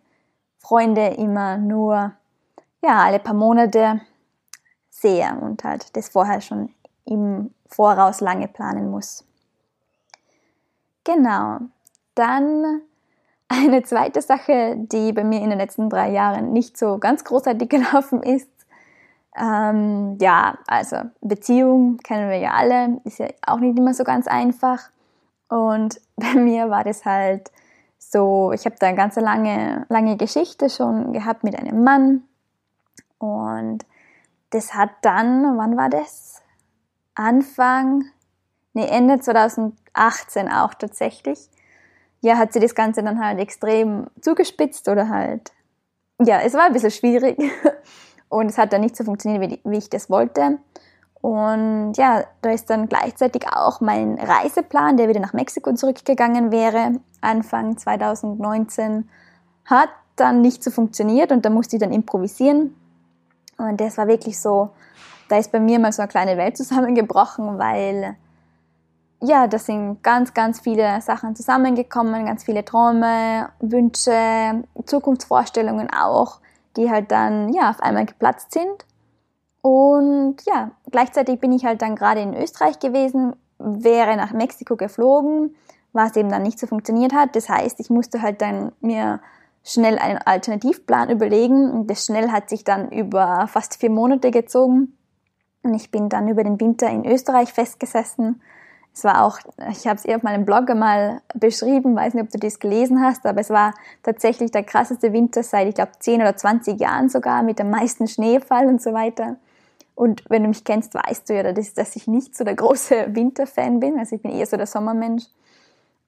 Freunde 0.57 1.07
immer 1.07 1.57
nur 1.57 2.13
ja 2.81 3.03
alle 3.03 3.19
paar 3.19 3.33
Monate 3.33 4.01
sehe 4.89 5.37
und 5.41 5.63
halt 5.63 5.95
das 5.95 6.09
vorher 6.09 6.41
schon 6.41 6.73
im 7.05 7.53
Voraus 7.67 8.21
lange 8.21 8.47
planen 8.47 8.89
muss. 8.89 9.25
Genau. 11.03 11.59
Dann 12.15 12.81
eine 13.47 13.83
zweite 13.83 14.21
Sache, 14.21 14.75
die 14.77 15.11
bei 15.13 15.23
mir 15.23 15.41
in 15.41 15.49
den 15.49 15.59
letzten 15.59 15.89
drei 15.89 16.11
Jahren 16.11 16.53
nicht 16.53 16.77
so 16.77 16.97
ganz 16.99 17.23
großartig 17.23 17.69
gelaufen 17.69 18.21
ist. 18.21 18.49
Ähm, 19.37 20.17
ja, 20.19 20.57
also 20.67 20.97
Beziehung 21.21 21.97
kennen 21.97 22.29
wir 22.29 22.37
ja 22.37 22.51
alle, 22.51 22.99
ist 23.03 23.19
ja 23.19 23.27
auch 23.45 23.59
nicht 23.59 23.77
immer 23.77 23.93
so 23.93 24.03
ganz 24.03 24.27
einfach. 24.27 24.89
Und 25.47 26.01
bei 26.15 26.33
mir 26.35 26.69
war 26.69 26.83
das 26.83 27.05
halt 27.05 27.51
so, 27.97 28.51
ich 28.53 28.65
habe 28.65 28.75
da 28.79 28.87
eine 28.87 28.97
ganz 28.97 29.15
lange, 29.17 29.85
lange 29.89 30.17
Geschichte 30.17 30.69
schon 30.69 31.13
gehabt 31.13 31.43
mit 31.43 31.57
einem 31.57 31.83
Mann. 31.83 32.23
Und 33.17 33.85
das 34.51 34.73
hat 34.73 34.91
dann, 35.01 35.57
wann 35.57 35.77
war 35.77 35.89
das? 35.89 36.41
Anfang, 37.13 38.05
nee, 38.73 38.87
Ende 38.87 39.19
2018 39.19 40.49
auch 40.49 40.73
tatsächlich. 40.73 41.49
Ja, 42.21 42.37
hat 42.37 42.53
sie 42.53 42.59
das 42.59 42.75
Ganze 42.75 43.03
dann 43.03 43.23
halt 43.23 43.39
extrem 43.39 44.07
zugespitzt 44.21 44.87
oder 44.87 45.09
halt, 45.09 45.51
ja, 46.19 46.41
es 46.41 46.53
war 46.53 46.65
ein 46.65 46.73
bisschen 46.73 46.91
schwierig 46.91 47.37
und 48.29 48.47
es 48.47 48.57
hat 48.57 48.73
dann 48.73 48.81
nicht 48.81 48.95
so 48.95 49.03
funktioniert, 49.03 49.41
wie, 49.41 49.59
wie 49.63 49.77
ich 49.77 49.89
das 49.89 50.09
wollte. 50.09 50.59
Und 51.21 51.93
ja, 51.97 52.23
da 52.41 52.51
ist 52.51 52.69
dann 52.69 52.87
gleichzeitig 52.87 53.45
auch 53.51 53.81
mein 53.81 54.17
Reiseplan, 54.17 54.95
der 54.95 55.09
wieder 55.09 55.19
nach 55.19 55.33
Mexiko 55.33 55.73
zurückgegangen 55.73 56.51
wäre, 56.51 56.93
Anfang 57.19 57.77
2019, 57.77 59.09
hat 59.65 59.89
dann 60.15 60.41
nicht 60.41 60.63
so 60.63 60.71
funktioniert 60.71 61.31
und 61.31 61.43
da 61.45 61.49
musste 61.49 61.75
ich 61.75 61.81
dann 61.81 61.91
improvisieren. 61.91 62.75
Und 63.57 63.81
das 63.81 63.97
war 63.97 64.07
wirklich 64.07 64.39
so, 64.39 64.69
da 65.27 65.37
ist 65.37 65.51
bei 65.51 65.59
mir 65.59 65.79
mal 65.79 65.91
so 65.91 66.01
eine 66.01 66.09
kleine 66.09 66.37
Welt 66.37 66.55
zusammengebrochen, 66.57 67.59
weil 67.59 68.15
ja, 69.21 69.47
da 69.47 69.59
sind 69.59 70.01
ganz, 70.01 70.33
ganz 70.33 70.61
viele 70.61 71.01
Sachen 71.01 71.35
zusammengekommen, 71.35 72.25
ganz 72.25 72.45
viele 72.45 72.63
Träume, 72.63 73.49
Wünsche, 73.59 74.63
Zukunftsvorstellungen 74.85 75.89
auch, 75.91 76.39
die 76.79 76.89
halt 76.89 77.11
dann 77.11 77.53
ja 77.53 77.69
auf 77.69 77.81
einmal 77.81 78.05
geplatzt 78.05 78.53
sind. 78.53 78.85
Und 79.61 80.37
ja, 80.47 80.71
gleichzeitig 80.89 81.39
bin 81.39 81.51
ich 81.51 81.65
halt 81.65 81.81
dann 81.81 81.95
gerade 81.95 82.21
in 82.21 82.33
Österreich 82.33 82.79
gewesen, 82.79 83.35
wäre 83.59 84.15
nach 84.15 84.31
Mexiko 84.31 84.77
geflogen, 84.77 85.55
was 85.91 86.15
eben 86.15 86.29
dann 86.29 86.43
nicht 86.43 86.59
so 86.59 86.65
funktioniert 86.65 87.13
hat. 87.13 87.35
Das 87.35 87.49
heißt, 87.49 87.79
ich 87.79 87.89
musste 87.89 88.21
halt 88.21 88.41
dann 88.41 88.71
mir 88.79 89.19
schnell 89.63 89.99
einen 89.99 90.19
Alternativplan 90.19 91.09
überlegen 91.09 91.69
und 91.69 91.87
das 91.87 92.05
schnell 92.05 92.31
hat 92.31 92.49
sich 92.49 92.63
dann 92.63 92.89
über 92.89 93.47
fast 93.47 93.75
vier 93.75 93.89
Monate 93.89 94.31
gezogen. 94.31 94.97
Und 95.61 95.73
ich 95.73 95.91
bin 95.91 96.07
dann 96.07 96.29
über 96.29 96.43
den 96.43 96.59
Winter 96.61 96.89
in 96.89 97.05
Österreich 97.05 97.51
festgesessen. 97.51 98.41
Es 98.93 99.03
war 99.03 99.23
auch, 99.23 99.39
ich 99.69 99.87
habe 99.87 99.95
es 99.95 100.05
eher 100.05 100.17
auf 100.17 100.23
meinem 100.23 100.45
Blog 100.45 100.73
mal 100.75 101.21
beschrieben, 101.33 101.95
weiß 101.95 102.13
nicht, 102.13 102.23
ob 102.23 102.31
du 102.31 102.39
das 102.39 102.59
gelesen 102.59 103.01
hast, 103.01 103.25
aber 103.25 103.39
es 103.39 103.49
war 103.49 103.73
tatsächlich 104.03 104.51
der 104.51 104.63
krasseste 104.63 105.13
Winter 105.13 105.43
seit, 105.43 105.67
ich 105.67 105.75
glaube, 105.75 105.91
10 105.99 106.21
oder 106.21 106.35
20 106.35 106.79
Jahren 106.79 107.07
sogar, 107.07 107.43
mit 107.43 107.59
dem 107.59 107.69
meisten 107.69 108.07
Schneefall 108.07 108.67
und 108.67 108.81
so 108.81 108.93
weiter. 108.93 109.37
Und 109.95 110.23
wenn 110.29 110.43
du 110.43 110.49
mich 110.49 110.63
kennst, 110.63 110.93
weißt 110.93 111.29
du 111.29 111.35
ja, 111.35 111.51
dass 111.51 111.95
ich 111.95 112.07
nicht 112.07 112.35
so 112.35 112.43
der 112.45 112.55
große 112.55 113.07
Winterfan 113.15 113.79
bin. 113.79 113.99
Also 113.99 114.15
ich 114.15 114.21
bin 114.21 114.31
eher 114.31 114.45
so 114.45 114.55
der 114.55 114.65
Sommermensch. 114.65 115.25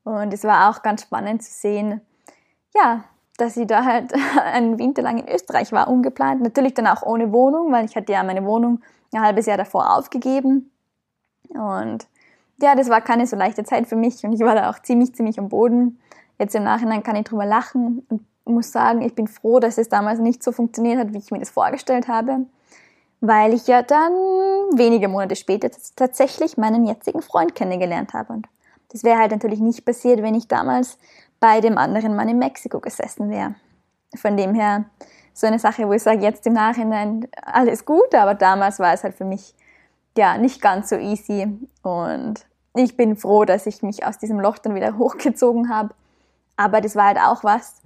Und 0.03 0.33
es 0.33 0.43
war 0.43 0.69
auch 0.69 0.81
ganz 0.81 1.03
spannend 1.03 1.43
zu 1.43 1.51
sehen, 1.51 2.01
ja, 2.73 3.03
dass 3.38 3.57
ich 3.57 3.67
da 3.67 3.83
halt 3.83 4.13
einen 4.45 4.79
Winter 4.79 5.01
lang 5.01 5.17
in 5.17 5.27
Österreich 5.27 5.71
war, 5.71 5.89
ungeplant. 5.89 6.41
Natürlich 6.41 6.73
dann 6.73 6.88
auch 6.88 7.03
ohne 7.03 7.31
Wohnung, 7.33 7.71
weil 7.71 7.85
ich 7.85 7.95
hatte 7.95 8.13
ja 8.13 8.23
meine 8.23 8.45
Wohnung 8.45 8.81
ein 9.13 9.21
halbes 9.21 9.45
Jahr 9.45 9.57
davor 9.57 9.97
aufgegeben. 9.97 10.71
Und 11.50 12.07
ja, 12.62 12.75
das 12.75 12.89
war 12.89 13.01
keine 13.01 13.27
so 13.27 13.36
leichte 13.36 13.63
Zeit 13.63 13.88
für 13.88 13.96
mich 13.96 14.24
und 14.24 14.34
ich 14.34 14.41
war 14.41 14.56
da 14.56 14.70
auch 14.70 14.80
ziemlich, 14.80 15.13
ziemlich 15.13 15.39
am 15.39 15.50
Boden. 15.50 16.00
Jetzt 16.39 16.56
im 16.56 16.63
Nachhinein 16.63 17.03
kann 17.03 17.15
ich 17.15 17.25
drüber 17.25 17.46
lachen 17.46 18.06
und 18.10 18.25
muss 18.46 18.72
sagen, 18.72 19.01
ich 19.01 19.15
bin 19.15 19.27
froh, 19.27 19.60
dass 19.60 19.77
es 19.77 19.89
damals 19.89 20.20
nicht 20.20 20.44
so 20.44 20.51
funktioniert 20.51 21.00
hat, 21.00 21.13
wie 21.13 21.20
ich 21.20 21.32
mir 21.32 21.39
das 21.39 21.50
vorgestellt 21.50 22.08
habe, 22.08 22.46
weil 23.20 23.53
ich 23.53 23.68
ja 23.68 23.82
dann 23.84 24.13
wenige 24.74 25.08
Monate 25.08 25.36
später 25.36 25.70
tatsächlich 25.96 26.58
meinen 26.58 26.86
jetzigen 26.86 27.22
Freund 27.22 27.56
kennengelernt 27.56 28.13
habe. 28.13 28.34
Und 28.34 28.48
das 28.89 29.03
wäre 29.03 29.20
halt 29.20 29.32
natürlich 29.32 29.60
nicht 29.60 29.86
passiert, 29.86 30.22
wenn 30.22 30.36
ich 30.36 30.48
damals 30.48 30.98
bei 31.39 31.62
dem 31.62 31.77
anderen 31.77 32.15
Mann 32.15 32.30
in 32.30 32.39
Mexiko 32.39 32.80
gesessen 32.80 33.30
wäre. 33.30 33.56
Von 34.15 34.38
dem 34.38 34.53
her 34.53 34.86
so 35.34 35.48
eine 35.48 35.60
Sache, 35.60 35.88
wo 35.88 35.94
ich 35.94 36.03
sage, 36.03 36.22
jetzt 36.22 36.46
im 36.46 36.53
Nachhinein 36.53 37.27
alles 37.41 37.86
gut, 37.86 38.13
aber 38.13 38.34
damals 38.34 38.80
war 38.80 38.94
es 38.94 39.03
halt 39.03 39.15
für 39.15 39.25
mich 39.25 39.56
ja 40.18 40.38
nicht 40.38 40.62
ganz 40.62 40.89
so 40.89 40.98
easy 40.98 41.48
und 41.84 42.46
ich 42.75 42.96
bin 42.96 43.18
froh, 43.18 43.46
dass 43.46 43.66
ich 43.66 43.84
mich 43.84 44.06
aus 44.06 44.18
diesem 44.18 44.40
Loch 44.40 44.58
dann 44.58 44.75
wieder 44.75 44.98
hochgezogen 44.98 45.70
habe. 45.70 45.94
Aber 46.58 46.82
das 46.82 46.96
war 46.96 47.08
halt 47.08 47.20
auch 47.20 47.44
was, 47.44 47.82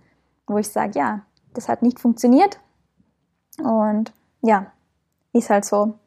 wo 0.48 0.58
ich 0.58 0.70
sage, 0.70 1.00
ja, 1.00 1.22
das 1.54 1.70
hat 1.70 1.82
nicht 1.82 2.00
funktioniert 2.00 2.60
und 3.58 4.12
ja, 4.42 4.72
ist 5.34 5.50
halt 5.50 5.65
so. 5.65 5.98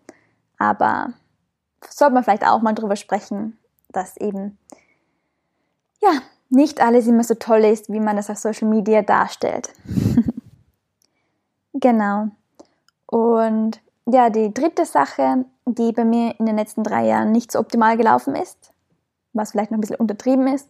Aber 0.59 1.15
sollte 1.89 2.15
man 2.15 2.25
vielleicht 2.25 2.47
auch 2.47 2.61
mal 2.61 2.75
drüber 2.75 2.97
sprechen, 2.97 3.57
dass 3.91 4.17
eben 4.17 4.59
ja 6.03 6.11
nicht 6.51 6.81
alles 6.81 7.07
immer 7.07 7.25
so 7.25 7.35
toll 7.35 7.65
ist, 7.65 7.91
wie 7.93 8.01
man 8.01 8.17
das 8.17 8.31
auf 8.31 8.39
Social 8.39 8.69
Media 8.69 9.03
darstellt. 9.03 9.71
genau. 11.75 12.29
Und 13.07 13.81
ja, 14.07 14.31
die 14.31 14.53
dritte 14.53 14.85
Sache, 14.85 15.45
die 15.67 15.93
bei 15.93 16.05
mir 16.05 16.39
in 16.39 16.47
den 16.47 16.57
letzten 16.57 16.83
drei 16.83 17.07
Jahren 17.07 17.33
nicht 17.33 17.53
so 17.53 17.59
optimal 17.59 17.97
gelaufen 17.97 18.35
ist, 18.35 18.68
was 19.39 19.53
vielleicht 19.53 19.71
noch 19.71 19.79
ein 19.79 19.81
bisschen 19.81 19.97
untertrieben 19.97 20.47
ist, 20.49 20.69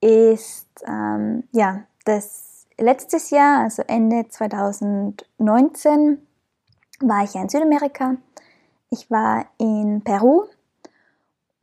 ist 0.00 0.68
ähm, 0.86 1.44
ja, 1.52 1.84
das 2.04 2.66
letztes 2.78 3.30
Jahr, 3.30 3.60
also 3.64 3.82
Ende 3.86 4.28
2019, 4.28 6.26
war 7.00 7.24
ich 7.24 7.34
ja 7.34 7.42
in 7.42 7.48
Südamerika. 7.48 8.16
Ich 8.90 9.10
war 9.10 9.46
in 9.58 10.02
Peru 10.02 10.44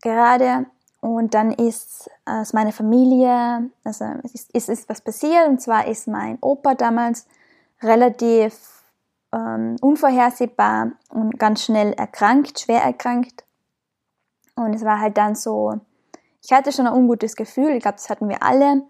gerade 0.02 0.66
und 1.02 1.34
dann 1.34 1.52
ist 1.52 2.10
aus 2.26 2.54
meiner 2.54 2.72
Familie, 2.72 3.70
also 3.84 4.06
ist, 4.24 4.50
es 4.54 4.70
ist 4.70 4.90
was 4.90 5.02
passiert 5.02 5.48
und 5.48 5.62
zwar 5.62 5.88
ist 5.88 6.08
mein 6.08 6.38
Opa 6.42 6.74
damals 6.76 7.28
relativ 7.82 8.78
ähm, 9.34 9.76
unvorhersehbar 9.82 10.92
und 11.10 11.38
ganz 11.38 11.64
schnell 11.64 11.94
erkrankt, 11.94 12.60
schwer 12.60 12.82
erkrankt. 12.82 13.44
Und 14.56 14.74
es 14.74 14.84
war 14.84 15.00
halt 15.00 15.18
dann 15.18 15.36
so, 15.36 15.80
ich 16.48 16.54
hatte 16.54 16.72
schon 16.72 16.88
ein 16.88 16.94
ungutes 16.94 17.36
Gefühl, 17.36 17.72
ich 17.72 17.82
glaube, 17.82 17.98
das 17.98 18.10
hatten 18.10 18.30
wir 18.30 18.42
alle, 18.42 18.84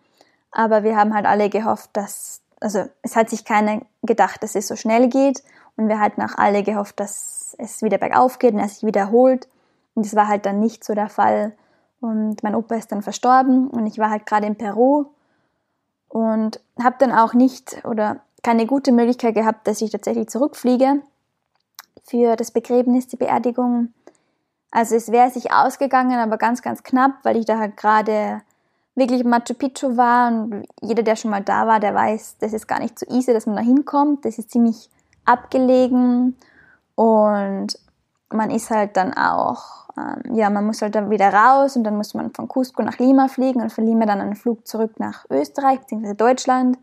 aber 0.51 0.83
wir 0.83 0.95
haben 0.95 1.15
halt 1.15 1.25
alle 1.25 1.49
gehofft, 1.49 1.89
dass, 1.93 2.41
also 2.59 2.85
es 3.01 3.15
hat 3.15 3.31
sich 3.31 3.45
keiner 3.45 3.81
gedacht, 4.03 4.43
dass 4.43 4.53
es 4.53 4.67
so 4.67 4.75
schnell 4.75 5.09
geht 5.09 5.41
und 5.75 5.87
wir 5.87 5.99
hatten 5.99 6.21
auch 6.21 6.37
alle 6.37 6.61
gehofft, 6.61 6.99
dass 6.99 7.55
es 7.57 7.81
wieder 7.81 7.97
bergauf 7.97 8.37
geht 8.37 8.53
und 8.53 8.59
er 8.59 8.69
sich 8.69 8.83
wiederholt. 8.83 9.47
Und 9.95 10.05
das 10.05 10.15
war 10.15 10.27
halt 10.27 10.45
dann 10.45 10.59
nicht 10.59 10.83
so 10.83 10.93
der 10.93 11.09
Fall. 11.09 11.53
Und 11.99 12.43
mein 12.43 12.53
Opa 12.53 12.75
ist 12.75 12.91
dann 12.91 13.01
verstorben 13.01 13.71
und 13.71 13.87
ich 13.87 13.97
war 13.97 14.11
halt 14.11 14.27
gerade 14.27 14.45
in 14.45 14.55
Peru 14.55 15.07
und 16.09 16.59
habe 16.79 16.97
dann 16.99 17.11
auch 17.11 17.33
nicht 17.33 17.83
oder 17.85 18.19
keine 18.43 18.67
gute 18.67 18.91
Möglichkeit 18.91 19.33
gehabt, 19.33 19.67
dass 19.67 19.81
ich 19.81 19.89
tatsächlich 19.89 20.29
zurückfliege 20.29 21.01
für 22.03 22.35
das 22.35 22.51
Begräbnis, 22.51 23.07
die 23.07 23.17
Beerdigung. 23.17 23.93
Also 24.71 24.95
es 24.95 25.11
wäre 25.11 25.29
sich 25.29 25.51
ausgegangen, 25.51 26.19
aber 26.19 26.37
ganz, 26.37 26.61
ganz 26.61 26.83
knapp, 26.83 27.13
weil 27.23 27.37
ich 27.37 27.45
da 27.45 27.57
halt 27.57 27.77
gerade 27.77 28.41
wirklich 28.95 29.23
Machu 29.23 29.53
Picchu 29.53 29.95
war 29.95 30.29
und 30.29 30.65
jeder, 30.81 31.03
der 31.03 31.15
schon 31.15 31.31
mal 31.31 31.43
da 31.43 31.67
war, 31.67 31.79
der 31.79 31.93
weiß, 31.93 32.37
das 32.39 32.53
ist 32.53 32.67
gar 32.67 32.79
nicht 32.79 32.97
so 32.99 33.05
easy, 33.09 33.31
dass 33.31 33.45
man 33.45 33.55
da 33.55 33.61
hinkommt. 33.61 34.25
Das 34.25 34.37
ist 34.37 34.51
ziemlich 34.51 34.89
abgelegen 35.23 36.35
und 36.95 37.67
man 38.29 38.49
ist 38.49 38.71
halt 38.71 38.97
dann 38.97 39.13
auch, 39.13 39.87
ähm, 39.97 40.35
ja, 40.35 40.49
man 40.49 40.65
muss 40.65 40.81
halt 40.81 40.95
dann 40.95 41.09
wieder 41.09 41.31
raus 41.31 41.75
und 41.75 41.83
dann 41.83 41.95
muss 41.95 42.13
man 42.13 42.33
von 42.33 42.47
Cusco 42.47 42.81
nach 42.81 42.97
Lima 42.97 43.27
fliegen 43.27 43.61
und 43.61 43.71
von 43.71 43.85
Lima 43.85 44.05
dann 44.05 44.19
einen 44.19 44.35
Flug 44.35 44.67
zurück 44.67 44.99
nach 44.99 45.25
Österreich 45.29 45.79
bzw. 45.79 46.13
Deutschland. 46.13 46.77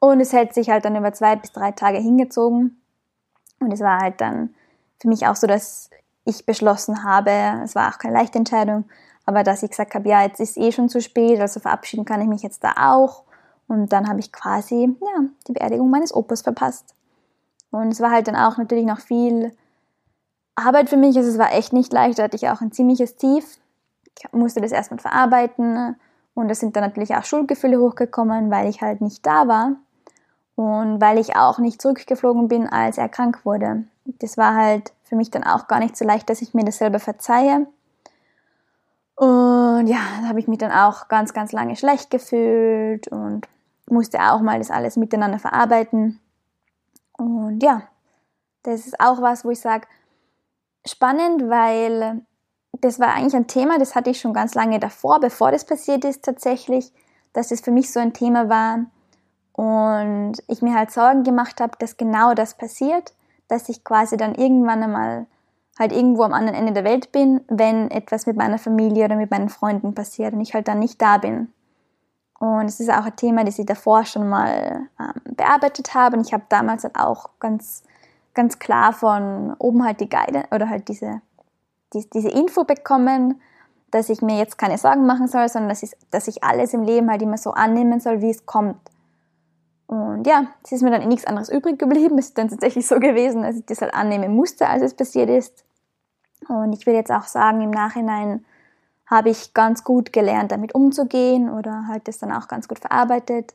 Und 0.00 0.20
es 0.20 0.32
hätte 0.32 0.54
sich 0.54 0.70
halt 0.70 0.84
dann 0.84 0.96
über 0.96 1.12
zwei 1.12 1.36
bis 1.36 1.52
drei 1.52 1.70
Tage 1.70 1.98
hingezogen. 1.98 2.80
Und 3.60 3.72
es 3.72 3.80
war 3.80 4.00
halt 4.00 4.20
dann 4.20 4.54
für 5.00 5.08
mich 5.08 5.26
auch 5.26 5.36
so, 5.36 5.46
dass 5.46 5.90
ich 6.24 6.46
beschlossen 6.46 7.04
habe, 7.04 7.30
es 7.64 7.74
war 7.74 7.92
auch 7.92 7.98
keine 7.98 8.14
leichte 8.14 8.38
Entscheidung, 8.38 8.84
aber 9.26 9.42
dass 9.42 9.62
ich 9.62 9.70
gesagt 9.70 9.94
habe, 9.94 10.08
ja, 10.08 10.22
jetzt 10.22 10.40
ist 10.40 10.56
eh 10.56 10.72
schon 10.72 10.88
zu 10.88 11.00
spät, 11.00 11.40
also 11.40 11.60
verabschieden 11.60 12.04
kann 12.04 12.20
ich 12.20 12.28
mich 12.28 12.42
jetzt 12.42 12.64
da 12.64 12.74
auch. 12.76 13.24
Und 13.68 13.92
dann 13.92 14.08
habe 14.08 14.20
ich 14.20 14.32
quasi, 14.32 14.96
ja, 15.00 15.24
die 15.48 15.52
Beerdigung 15.52 15.88
meines 15.90 16.14
Opas 16.14 16.42
verpasst. 16.42 16.94
Und 17.70 17.88
es 17.88 18.00
war 18.00 18.10
halt 18.10 18.28
dann 18.28 18.36
auch 18.36 18.58
natürlich 18.58 18.84
noch 18.84 19.00
viel 19.00 19.52
Arbeit 20.54 20.90
für 20.90 20.96
mich. 20.96 21.16
Also 21.16 21.30
es 21.30 21.38
war 21.38 21.52
echt 21.52 21.72
nicht 21.72 21.92
leicht. 21.92 22.18
Da 22.18 22.24
hatte 22.24 22.36
ich 22.36 22.48
auch 22.48 22.60
ein 22.60 22.72
ziemliches 22.72 23.16
Tief. 23.16 23.58
Ich 24.18 24.30
musste 24.32 24.60
das 24.60 24.72
erstmal 24.72 25.00
verarbeiten. 25.00 25.96
Und 26.34 26.50
es 26.50 26.60
sind 26.60 26.76
dann 26.76 26.84
natürlich 26.84 27.14
auch 27.14 27.24
Schuldgefühle 27.24 27.80
hochgekommen, 27.80 28.50
weil 28.50 28.68
ich 28.68 28.82
halt 28.82 29.00
nicht 29.00 29.24
da 29.24 29.48
war. 29.48 29.76
Und 30.54 31.00
weil 31.00 31.18
ich 31.18 31.36
auch 31.36 31.58
nicht 31.58 31.80
zurückgeflogen 31.80 32.48
bin, 32.48 32.68
als 32.68 32.98
er 32.98 33.08
krank 33.08 33.44
wurde. 33.44 33.84
Das 34.04 34.36
war 34.36 34.54
halt 34.54 34.92
für 35.04 35.16
mich 35.16 35.30
dann 35.30 35.44
auch 35.44 35.68
gar 35.68 35.78
nicht 35.78 35.96
so 35.96 36.04
leicht, 36.04 36.28
dass 36.30 36.42
ich 36.42 36.54
mir 36.54 36.64
das 36.64 36.78
selber 36.78 36.98
verzeihe. 36.98 37.66
Und 39.16 39.86
ja, 39.86 39.98
da 40.20 40.28
habe 40.28 40.40
ich 40.40 40.48
mich 40.48 40.58
dann 40.58 40.72
auch 40.72 41.08
ganz, 41.08 41.32
ganz 41.32 41.52
lange 41.52 41.76
schlecht 41.76 42.10
gefühlt 42.10 43.08
und 43.08 43.46
musste 43.88 44.18
auch 44.20 44.40
mal 44.40 44.58
das 44.58 44.70
alles 44.70 44.96
miteinander 44.96 45.38
verarbeiten. 45.38 46.20
Und 47.16 47.62
ja, 47.62 47.82
das 48.62 48.86
ist 48.86 49.00
auch 49.00 49.20
was, 49.20 49.44
wo 49.44 49.50
ich 49.50 49.60
sage, 49.60 49.86
spannend, 50.84 51.48
weil 51.48 52.22
das 52.80 52.98
war 52.98 53.14
eigentlich 53.14 53.36
ein 53.36 53.46
Thema, 53.46 53.78
das 53.78 53.94
hatte 53.94 54.10
ich 54.10 54.20
schon 54.20 54.32
ganz 54.32 54.54
lange 54.54 54.80
davor, 54.80 55.20
bevor 55.20 55.52
das 55.52 55.64
passiert 55.64 56.04
ist 56.04 56.24
tatsächlich, 56.24 56.92
dass 57.32 57.48
das 57.48 57.60
für 57.60 57.70
mich 57.70 57.92
so 57.92 58.00
ein 58.00 58.12
Thema 58.12 58.48
war 58.48 58.86
und 59.52 60.34
ich 60.48 60.62
mir 60.62 60.74
halt 60.74 60.90
Sorgen 60.90 61.22
gemacht 61.22 61.60
habe, 61.60 61.76
dass 61.78 61.96
genau 61.96 62.34
das 62.34 62.56
passiert, 62.56 63.12
dass 63.48 63.68
ich 63.68 63.84
quasi 63.84 64.16
dann 64.16 64.34
irgendwann 64.34 64.82
einmal 64.82 65.26
halt 65.78 65.92
irgendwo 65.92 66.22
am 66.22 66.32
anderen 66.32 66.58
Ende 66.58 66.72
der 66.72 66.84
Welt 66.84 67.12
bin, 67.12 67.40
wenn 67.48 67.90
etwas 67.90 68.26
mit 68.26 68.36
meiner 68.36 68.58
Familie 68.58 69.06
oder 69.06 69.16
mit 69.16 69.30
meinen 69.30 69.48
Freunden 69.48 69.94
passiert 69.94 70.34
und 70.34 70.40
ich 70.40 70.54
halt 70.54 70.68
dann 70.68 70.78
nicht 70.78 71.00
da 71.00 71.18
bin. 71.18 71.52
Und 72.38 72.66
es 72.66 72.80
ist 72.80 72.90
auch 72.90 73.04
ein 73.04 73.14
Thema, 73.14 73.44
das 73.44 73.60
ich 73.60 73.66
davor 73.66 74.04
schon 74.04 74.28
mal 74.28 74.88
ähm, 74.98 75.34
bearbeitet 75.36 75.94
habe. 75.94 76.16
Und 76.16 76.26
ich 76.26 76.32
habe 76.32 76.42
damals 76.48 76.82
halt 76.82 76.96
auch 76.96 77.30
ganz, 77.38 77.84
ganz 78.34 78.58
klar 78.58 78.92
von 78.92 79.54
oben 79.58 79.84
halt 79.84 80.00
die 80.00 80.08
Guide 80.08 80.44
oder 80.50 80.68
halt 80.68 80.88
diese, 80.88 81.22
die, 81.94 82.08
diese 82.10 82.30
Info 82.30 82.64
bekommen, 82.64 83.40
dass 83.92 84.08
ich 84.08 84.22
mir 84.22 84.38
jetzt 84.38 84.58
keine 84.58 84.76
Sorgen 84.76 85.06
machen 85.06 85.28
soll, 85.28 85.48
sondern 85.48 85.68
dass 85.68 85.84
ich, 85.84 85.92
dass 86.10 86.26
ich 86.26 86.42
alles 86.42 86.74
im 86.74 86.82
Leben 86.82 87.08
halt 87.10 87.22
immer 87.22 87.38
so 87.38 87.52
annehmen 87.52 88.00
soll, 88.00 88.20
wie 88.22 88.30
es 88.30 88.44
kommt. 88.44 88.80
Und 89.92 90.26
ja, 90.26 90.46
es 90.64 90.72
ist 90.72 90.82
mir 90.82 90.90
dann 90.90 91.06
nichts 91.06 91.26
anderes 91.26 91.50
übrig 91.50 91.78
geblieben. 91.78 92.16
Es 92.18 92.28
ist 92.28 92.38
dann 92.38 92.48
tatsächlich 92.48 92.86
so 92.86 92.98
gewesen, 92.98 93.42
dass 93.42 93.56
ich 93.56 93.66
das 93.66 93.82
halt 93.82 93.92
annehmen 93.92 94.34
musste, 94.34 94.66
als 94.66 94.82
es 94.82 94.94
passiert 94.94 95.28
ist. 95.28 95.66
Und 96.48 96.72
ich 96.72 96.86
will 96.86 96.94
jetzt 96.94 97.10
auch 97.10 97.24
sagen, 97.24 97.60
im 97.60 97.70
Nachhinein 97.70 98.42
habe 99.04 99.28
ich 99.28 99.52
ganz 99.52 99.84
gut 99.84 100.10
gelernt, 100.14 100.50
damit 100.50 100.74
umzugehen 100.74 101.50
oder 101.50 101.88
halt 101.88 102.08
das 102.08 102.16
dann 102.16 102.32
auch 102.32 102.48
ganz 102.48 102.68
gut 102.68 102.78
verarbeitet. 102.78 103.52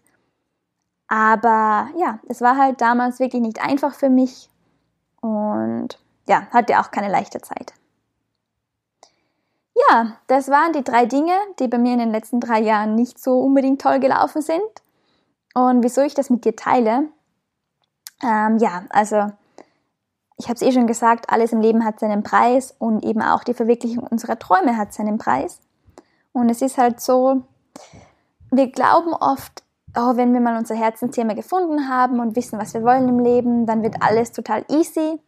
Aber 1.07 1.89
ja, 1.97 2.19
es 2.29 2.41
war 2.41 2.55
halt 2.55 2.81
damals 2.81 3.19
wirklich 3.19 3.41
nicht 3.41 3.59
einfach 3.59 3.95
für 3.95 4.09
mich 4.09 4.51
und 5.21 5.99
ja, 6.27 6.45
hatte 6.51 6.79
auch 6.79 6.91
keine 6.91 7.11
leichte 7.11 7.41
Zeit. 7.41 7.73
Ja, 9.89 10.17
das 10.27 10.49
waren 10.49 10.73
die 10.73 10.83
drei 10.83 11.07
Dinge, 11.07 11.33
die 11.59 11.67
bei 11.67 11.79
mir 11.79 11.93
in 11.93 11.99
den 11.99 12.11
letzten 12.11 12.39
drei 12.39 12.59
Jahren 12.59 12.93
nicht 12.93 13.17
so 13.17 13.39
unbedingt 13.39 13.81
toll 13.81 13.99
gelaufen 13.99 14.43
sind. 14.43 14.61
Und 15.57 15.83
wieso 15.83 16.01
ich 16.01 16.13
das 16.13 16.29
mit 16.29 16.45
dir 16.45 16.55
teile? 16.55 17.07
Ähm, 18.21 18.59
ja, 18.59 18.83
also 18.91 19.31
ich 20.37 20.45
habe 20.45 20.53
es 20.53 20.61
eh 20.61 20.71
schon 20.71 20.85
gesagt, 20.85 21.31
alles 21.31 21.51
im 21.51 21.61
Leben 21.61 21.83
hat 21.83 21.99
seinen 21.99 22.21
Preis 22.21 22.75
und 22.77 23.03
eben 23.03 23.23
auch 23.23 23.43
die 23.43 23.55
Verwirklichung 23.55 24.05
unserer 24.05 24.37
Träume 24.37 24.77
hat 24.77 24.93
seinen 24.93 25.17
Preis. 25.17 25.59
Und 26.31 26.49
es 26.49 26.61
ist 26.61 26.77
halt 26.77 27.01
so, 27.01 27.41
wir 28.51 28.71
glauben 28.71 29.15
oft, 29.15 29.63
oh, 29.95 30.15
wenn 30.15 30.31
wir 30.31 30.41
mal 30.41 30.57
unser 30.57 30.75
Herzensthema 30.75 31.33
gefunden 31.33 31.89
haben 31.89 32.19
und 32.19 32.35
wissen, 32.35 32.59
was 32.59 32.75
wir 32.75 32.83
wollen 32.83 33.09
im 33.09 33.17
Leben, 33.17 33.65
dann 33.65 33.81
wird 33.81 34.03
alles 34.03 34.33
total 34.33 34.63
easy. 34.69 35.19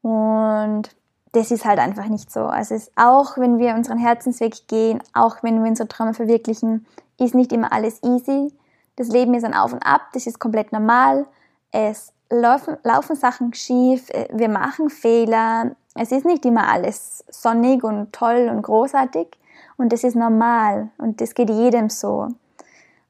Und 0.00 0.96
das 1.32 1.50
ist 1.50 1.66
halt 1.66 1.78
einfach 1.78 2.06
nicht 2.06 2.32
so. 2.32 2.40
Also 2.40 2.74
es 2.74 2.84
ist 2.84 2.92
auch, 2.96 3.36
wenn 3.36 3.58
wir 3.58 3.74
unseren 3.74 3.98
Herzensweg 3.98 4.66
gehen, 4.66 5.02
auch 5.12 5.42
wenn 5.42 5.62
wir 5.62 5.68
unsere 5.68 5.88
Träume 5.88 6.14
verwirklichen, 6.14 6.86
ist 7.18 7.34
nicht 7.34 7.52
immer 7.52 7.70
alles 7.70 8.02
easy. 8.02 8.50
Das 8.96 9.08
Leben 9.08 9.34
ist 9.34 9.44
ein 9.44 9.54
Auf 9.54 9.72
und 9.72 9.84
Ab, 9.84 10.02
das 10.12 10.26
ist 10.26 10.38
komplett 10.38 10.72
normal. 10.72 11.26
Es 11.70 12.12
laufen, 12.28 12.76
laufen 12.82 13.16
Sachen 13.16 13.54
schief, 13.54 14.10
äh, 14.10 14.28
wir 14.32 14.48
machen 14.48 14.90
Fehler. 14.90 15.72
Es 15.94 16.12
ist 16.12 16.24
nicht 16.24 16.44
immer 16.44 16.68
alles 16.68 17.24
sonnig 17.28 17.84
und 17.84 18.12
toll 18.12 18.48
und 18.50 18.62
großartig 18.62 19.28
und 19.76 19.92
das 19.92 20.04
ist 20.04 20.16
normal 20.16 20.90
und 20.98 21.20
das 21.20 21.34
geht 21.34 21.50
jedem 21.50 21.90
so. 21.90 22.28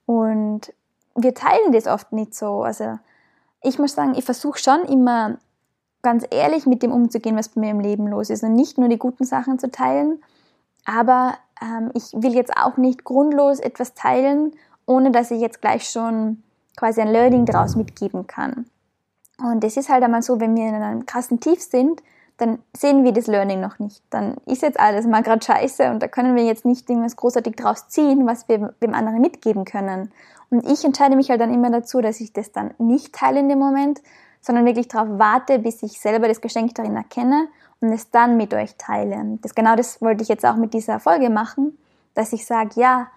Und 0.06 0.72
wir 1.14 1.34
teilen 1.34 1.72
das 1.72 1.86
oft 1.86 2.12
nicht 2.12 2.34
so. 2.34 2.62
Also 2.62 2.98
ich 3.62 3.78
muss 3.78 3.94
sagen, 3.94 4.14
ich 4.16 4.24
versuche 4.24 4.58
schon 4.58 4.84
immer 4.84 5.38
ganz 6.02 6.26
ehrlich 6.30 6.66
mit 6.66 6.82
dem 6.82 6.90
umzugehen, 6.90 7.36
was 7.36 7.50
bei 7.50 7.60
mir 7.60 7.70
im 7.70 7.80
Leben 7.80 8.08
los 8.08 8.30
ist 8.30 8.42
und 8.42 8.54
nicht 8.54 8.78
nur 8.78 8.88
die 8.88 8.98
guten 8.98 9.24
Sachen 9.24 9.58
zu 9.58 9.70
teilen, 9.70 10.22
aber 10.84 11.34
ähm, 11.60 11.90
ich 11.94 12.12
will 12.12 12.34
jetzt 12.34 12.56
auch 12.56 12.76
nicht 12.76 13.04
grundlos 13.04 13.60
etwas 13.60 13.94
teilen, 13.94 14.52
ohne 14.92 15.10
dass 15.10 15.30
ich 15.30 15.40
jetzt 15.40 15.60
gleich 15.60 15.88
schon 15.88 16.42
quasi 16.76 17.00
ein 17.00 17.08
Learning 17.08 17.44
daraus 17.44 17.76
mitgeben 17.76 18.26
kann. 18.26 18.66
Und 19.38 19.64
es 19.64 19.76
ist 19.76 19.88
halt 19.88 20.02
einmal 20.04 20.22
so, 20.22 20.40
wenn 20.40 20.54
wir 20.54 20.68
in 20.68 20.74
einem 20.74 21.06
krassen 21.06 21.40
Tief 21.40 21.60
sind, 21.60 22.02
dann 22.38 22.58
sehen 22.76 23.04
wir 23.04 23.12
das 23.12 23.26
Learning 23.26 23.60
noch 23.60 23.78
nicht. 23.78 24.02
Dann 24.10 24.36
ist 24.46 24.62
jetzt 24.62 24.78
alles 24.78 25.06
mal 25.06 25.22
gerade 25.22 25.44
scheiße 25.44 25.90
und 25.90 26.02
da 26.02 26.08
können 26.08 26.34
wir 26.34 26.44
jetzt 26.44 26.64
nicht 26.64 26.88
irgendwas 26.88 27.16
großartig 27.16 27.56
draus 27.56 27.88
ziehen, 27.88 28.26
was 28.26 28.48
wir 28.48 28.74
dem 28.82 28.94
anderen 28.94 29.20
mitgeben 29.20 29.64
können. 29.64 30.12
Und 30.50 30.66
ich 30.68 30.84
entscheide 30.84 31.16
mich 31.16 31.30
halt 31.30 31.40
dann 31.40 31.54
immer 31.54 31.70
dazu, 31.70 32.00
dass 32.00 32.20
ich 32.20 32.32
das 32.32 32.52
dann 32.52 32.74
nicht 32.78 33.14
teile 33.14 33.40
in 33.40 33.48
dem 33.48 33.58
Moment, 33.58 34.00
sondern 34.40 34.64
wirklich 34.64 34.88
darauf 34.88 35.08
warte, 35.18 35.58
bis 35.58 35.82
ich 35.82 36.00
selber 36.00 36.28
das 36.28 36.40
Geschenk 36.40 36.74
darin 36.74 36.96
erkenne 36.96 37.48
und 37.80 37.92
es 37.92 38.10
dann 38.10 38.36
mit 38.36 38.52
euch 38.54 38.76
teile. 38.76 39.38
Das 39.40 39.54
genau 39.54 39.76
das 39.76 40.02
wollte 40.02 40.22
ich 40.22 40.28
jetzt 40.28 40.44
auch 40.44 40.56
mit 40.56 40.74
dieser 40.74 41.00
Folge 41.00 41.30
machen, 41.30 41.78
dass 42.14 42.32
ich 42.32 42.44
sage, 42.44 42.70
ja, 42.74 43.08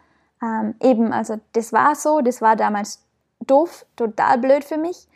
ähm, 0.45 0.75
eben, 0.81 1.11
also 1.11 1.39
das 1.53 1.73
war 1.73 1.95
so, 1.95 2.21
das 2.21 2.41
war 2.41 2.55
damals 2.55 3.03
doof, 3.39 3.85
total 3.95 4.37
blöd 4.37 4.63
für 4.63 4.77
mich, 4.77 5.07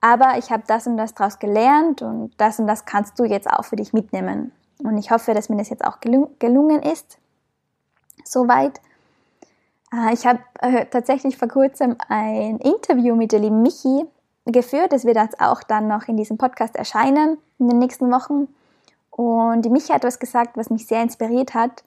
aber 0.00 0.38
ich 0.38 0.50
habe 0.50 0.62
das 0.66 0.86
und 0.86 0.96
das 0.96 1.14
daraus 1.14 1.38
gelernt 1.38 2.02
und 2.02 2.32
das 2.38 2.58
und 2.58 2.66
das 2.66 2.84
kannst 2.84 3.18
du 3.18 3.24
jetzt 3.24 3.50
auch 3.50 3.64
für 3.64 3.76
dich 3.76 3.92
mitnehmen. 3.92 4.52
Und 4.82 4.96
ich 4.96 5.10
hoffe, 5.10 5.34
dass 5.34 5.48
mir 5.48 5.56
das 5.56 5.70
jetzt 5.70 5.84
auch 5.84 5.98
gelungen 6.00 6.82
ist. 6.82 7.18
Soweit. 8.24 8.80
Äh, 9.92 10.14
ich 10.14 10.24
habe 10.24 10.38
äh, 10.60 10.86
tatsächlich 10.86 11.36
vor 11.36 11.48
kurzem 11.48 11.96
ein 12.08 12.58
Interview 12.58 13.16
mit 13.16 13.32
der 13.32 13.40
lieben 13.40 13.62
Michi 13.62 14.06
geführt. 14.46 14.92
Das 14.92 15.04
wird 15.04 15.16
jetzt 15.16 15.40
auch 15.40 15.62
dann 15.64 15.88
noch 15.88 16.06
in 16.06 16.16
diesem 16.16 16.38
Podcast 16.38 16.76
erscheinen 16.76 17.38
in 17.58 17.68
den 17.68 17.78
nächsten 17.80 18.10
Wochen. 18.12 18.46
Und 19.10 19.62
die 19.62 19.70
Michi 19.70 19.92
hat 19.92 20.04
was 20.04 20.20
gesagt, 20.20 20.56
was 20.56 20.70
mich 20.70 20.86
sehr 20.86 21.02
inspiriert 21.02 21.54
hat. 21.54 21.82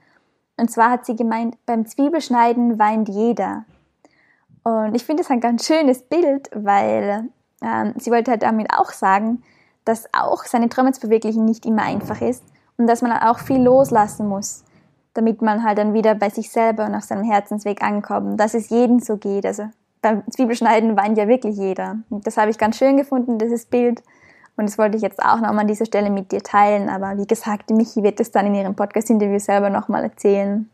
Und 0.62 0.70
zwar 0.70 0.92
hat 0.92 1.08
sie 1.08 1.16
gemeint, 1.16 1.58
beim 1.66 1.88
Zwiebelschneiden 1.88 2.78
weint 2.78 3.10
jeder. 3.10 3.66
Und 4.62 4.94
ich 4.94 5.04
finde 5.04 5.24
es 5.24 5.32
ein 5.32 5.40
ganz 5.40 5.66
schönes 5.66 6.04
Bild, 6.04 6.52
weil 6.54 7.30
ähm, 7.64 7.96
sie 7.98 8.12
wollte 8.12 8.30
halt 8.30 8.44
damit 8.44 8.68
auch 8.72 8.92
sagen, 8.92 9.42
dass 9.86 10.08
auch 10.14 10.44
seine 10.44 10.70
Träume 10.70 10.92
zu 10.92 11.02
verwirklichen 11.02 11.46
nicht 11.46 11.66
immer 11.66 11.82
einfach 11.82 12.22
ist 12.22 12.44
und 12.78 12.86
dass 12.86 13.02
man 13.02 13.12
auch 13.12 13.40
viel 13.40 13.60
loslassen 13.60 14.28
muss, 14.28 14.64
damit 15.16 15.42
man 15.42 15.64
halt 15.64 15.80
dann 15.80 15.96
wieder 15.96 16.14
bei 16.14 16.30
sich 16.30 16.52
selber 16.52 16.86
und 16.86 16.94
auf 16.94 17.06
seinem 17.06 17.24
Herzensweg 17.24 17.82
ankommt. 17.82 18.40
Dass 18.40 18.54
es 18.54 18.70
jedem 18.70 19.00
so 19.00 19.18
geht. 19.18 19.48
Also 19.48 19.64
beim 20.04 20.22
Zwiebelschneiden 20.30 20.96
weint 20.96 21.18
ja 21.18 21.28
wirklich 21.28 21.58
jeder. 21.58 21.98
Und 22.12 22.28
das 22.28 22.38
habe 22.38 22.52
ich 22.52 22.60
ganz 22.60 22.78
schön 22.78 22.98
gefunden, 22.98 23.40
dieses 23.40 23.66
Bild. 23.66 24.04
Und 24.56 24.70
das 24.70 24.78
wollte 24.78 24.98
ich 24.98 25.04
jetzt 25.04 25.20
auch 25.20 25.38
nochmal 25.38 25.60
an 25.60 25.68
dieser 25.68 25.86
Stelle 25.86 26.10
mit 26.10 26.32
dir 26.32 26.42
teilen. 26.42 26.90
Aber 26.90 27.18
wie 27.18 27.28
gesagt, 27.28 27.70
Michi 27.70 28.04
wird 28.04 28.20
es 28.20 28.32
dann 28.32 28.48
in 28.48 28.56
ihrem 28.56 28.76
Podcast-Interview 28.76 29.40
selber 29.40 29.70
nochmal 29.70 30.04
erzählen. 30.04 30.70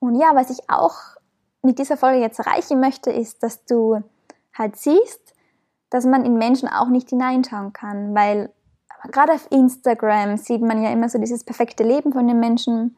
Und 0.00 0.16
ja, 0.16 0.34
was 0.34 0.50
ich 0.50 0.68
auch 0.68 0.96
mit 1.62 1.78
dieser 1.78 1.96
Folge 1.96 2.20
jetzt 2.20 2.38
erreichen 2.38 2.80
möchte, 2.80 3.10
ist, 3.10 3.42
dass 3.42 3.64
du 3.64 4.02
halt 4.56 4.76
siehst, 4.76 5.34
dass 5.90 6.06
man 6.06 6.24
in 6.24 6.34
Menschen 6.34 6.68
auch 6.68 6.88
nicht 6.88 7.10
hineinschauen 7.10 7.72
kann, 7.72 8.14
weil 8.14 8.50
gerade 9.10 9.32
auf 9.32 9.46
Instagram 9.50 10.36
sieht 10.36 10.62
man 10.62 10.82
ja 10.82 10.90
immer 10.90 11.08
so 11.08 11.18
dieses 11.18 11.44
perfekte 11.44 11.84
Leben 11.84 12.12
von 12.12 12.26
den 12.26 12.40
Menschen 12.40 12.96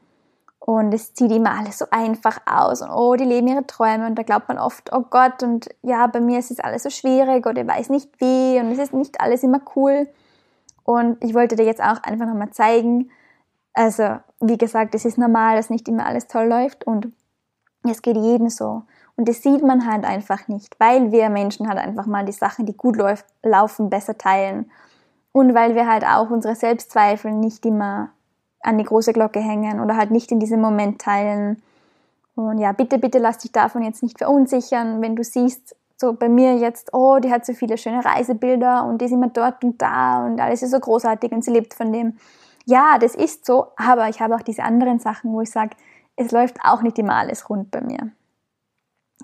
und 0.64 0.94
es 0.94 1.10
sieht 1.14 1.32
immer 1.32 1.58
alles 1.58 1.78
so 1.78 1.86
einfach 1.90 2.38
aus. 2.46 2.82
Und 2.82 2.90
oh, 2.90 3.16
die 3.16 3.24
leben 3.24 3.48
ihre 3.48 3.66
Träume. 3.66 4.06
Und 4.06 4.14
da 4.14 4.22
glaubt 4.22 4.46
man 4.46 4.58
oft, 4.58 4.92
oh 4.92 5.02
Gott 5.10 5.42
und 5.42 5.68
ja, 5.82 6.06
bei 6.06 6.20
mir 6.20 6.38
ist 6.38 6.52
es 6.52 6.60
alles 6.60 6.84
so 6.84 6.90
schwierig 6.90 7.46
oder 7.46 7.62
ich 7.62 7.68
weiß 7.68 7.88
nicht 7.90 8.08
wie. 8.20 8.60
Und 8.60 8.70
es 8.70 8.78
ist 8.78 8.94
nicht 8.94 9.20
alles 9.20 9.42
immer 9.42 9.60
cool. 9.74 10.06
Und 10.84 11.22
ich 11.22 11.34
wollte 11.34 11.56
dir 11.56 11.64
jetzt 11.64 11.82
auch 11.82 12.00
einfach 12.04 12.26
nochmal 12.26 12.50
zeigen, 12.50 13.10
also 13.74 14.18
wie 14.38 14.56
gesagt, 14.56 14.94
es 14.94 15.04
ist 15.04 15.18
normal, 15.18 15.56
dass 15.56 15.68
nicht 15.68 15.88
immer 15.88 16.06
alles 16.06 16.28
toll 16.28 16.46
läuft. 16.46 16.86
Und 16.86 17.12
es 17.82 18.00
geht 18.00 18.16
jedem 18.16 18.48
so. 18.48 18.84
Und 19.16 19.28
das 19.28 19.42
sieht 19.42 19.64
man 19.64 19.90
halt 19.90 20.04
einfach 20.04 20.46
nicht, 20.46 20.78
weil 20.78 21.10
wir 21.10 21.28
Menschen 21.28 21.68
halt 21.68 21.78
einfach 21.78 22.06
mal 22.06 22.24
die 22.24 22.30
Sachen, 22.30 22.66
die 22.66 22.76
gut 22.76 22.98
laufen, 23.42 23.90
besser 23.90 24.16
teilen. 24.16 24.70
Und 25.32 25.54
weil 25.54 25.74
wir 25.74 25.90
halt 25.90 26.04
auch 26.04 26.30
unsere 26.30 26.54
Selbstzweifel 26.54 27.32
nicht 27.32 27.66
immer 27.66 28.10
an 28.62 28.78
die 28.78 28.84
große 28.84 29.12
Glocke 29.12 29.40
hängen 29.40 29.80
oder 29.80 29.96
halt 29.96 30.10
nicht 30.10 30.32
in 30.32 30.40
diesem 30.40 30.60
Moment 30.60 31.00
teilen. 31.00 31.62
Und 32.34 32.58
ja, 32.58 32.72
bitte, 32.72 32.98
bitte 32.98 33.18
lass 33.18 33.38
dich 33.38 33.52
davon 33.52 33.82
jetzt 33.82 34.02
nicht 34.02 34.18
verunsichern, 34.18 35.02
wenn 35.02 35.16
du 35.16 35.24
siehst, 35.24 35.76
so 35.96 36.14
bei 36.14 36.28
mir 36.28 36.56
jetzt, 36.56 36.92
oh, 36.92 37.18
die 37.18 37.30
hat 37.30 37.46
so 37.46 37.52
viele 37.52 37.78
schöne 37.78 38.04
Reisebilder 38.04 38.84
und 38.84 39.00
die 39.00 39.04
ist 39.04 39.12
immer 39.12 39.28
dort 39.28 39.62
und 39.62 39.80
da 39.80 40.26
und 40.26 40.40
alles 40.40 40.62
ist 40.62 40.72
so 40.72 40.80
großartig 40.80 41.30
und 41.32 41.44
sie 41.44 41.52
lebt 41.52 41.74
von 41.74 41.92
dem. 41.92 42.18
Ja, 42.64 42.98
das 42.98 43.14
ist 43.14 43.46
so, 43.46 43.68
aber 43.76 44.08
ich 44.08 44.20
habe 44.20 44.34
auch 44.34 44.42
diese 44.42 44.62
anderen 44.62 44.98
Sachen, 44.98 45.32
wo 45.32 45.40
ich 45.40 45.50
sage, 45.50 45.76
es 46.16 46.30
läuft 46.32 46.58
auch 46.64 46.82
nicht 46.82 46.98
immer 46.98 47.16
alles 47.16 47.48
rund 47.48 47.70
bei 47.70 47.80
mir. 47.80 48.10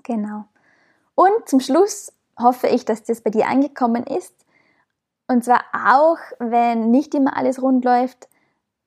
Genau. 0.03 0.45
Und 1.15 1.47
zum 1.47 1.59
Schluss 1.59 2.13
hoffe 2.37 2.67
ich, 2.67 2.85
dass 2.85 3.03
das 3.03 3.21
bei 3.21 3.29
dir 3.29 3.47
angekommen 3.47 4.03
ist. 4.05 4.33
Und 5.27 5.43
zwar 5.43 5.61
auch, 5.73 6.17
wenn 6.39 6.91
nicht 6.91 7.13
immer 7.13 7.35
alles 7.35 7.61
rund 7.61 7.85
läuft, 7.85 8.29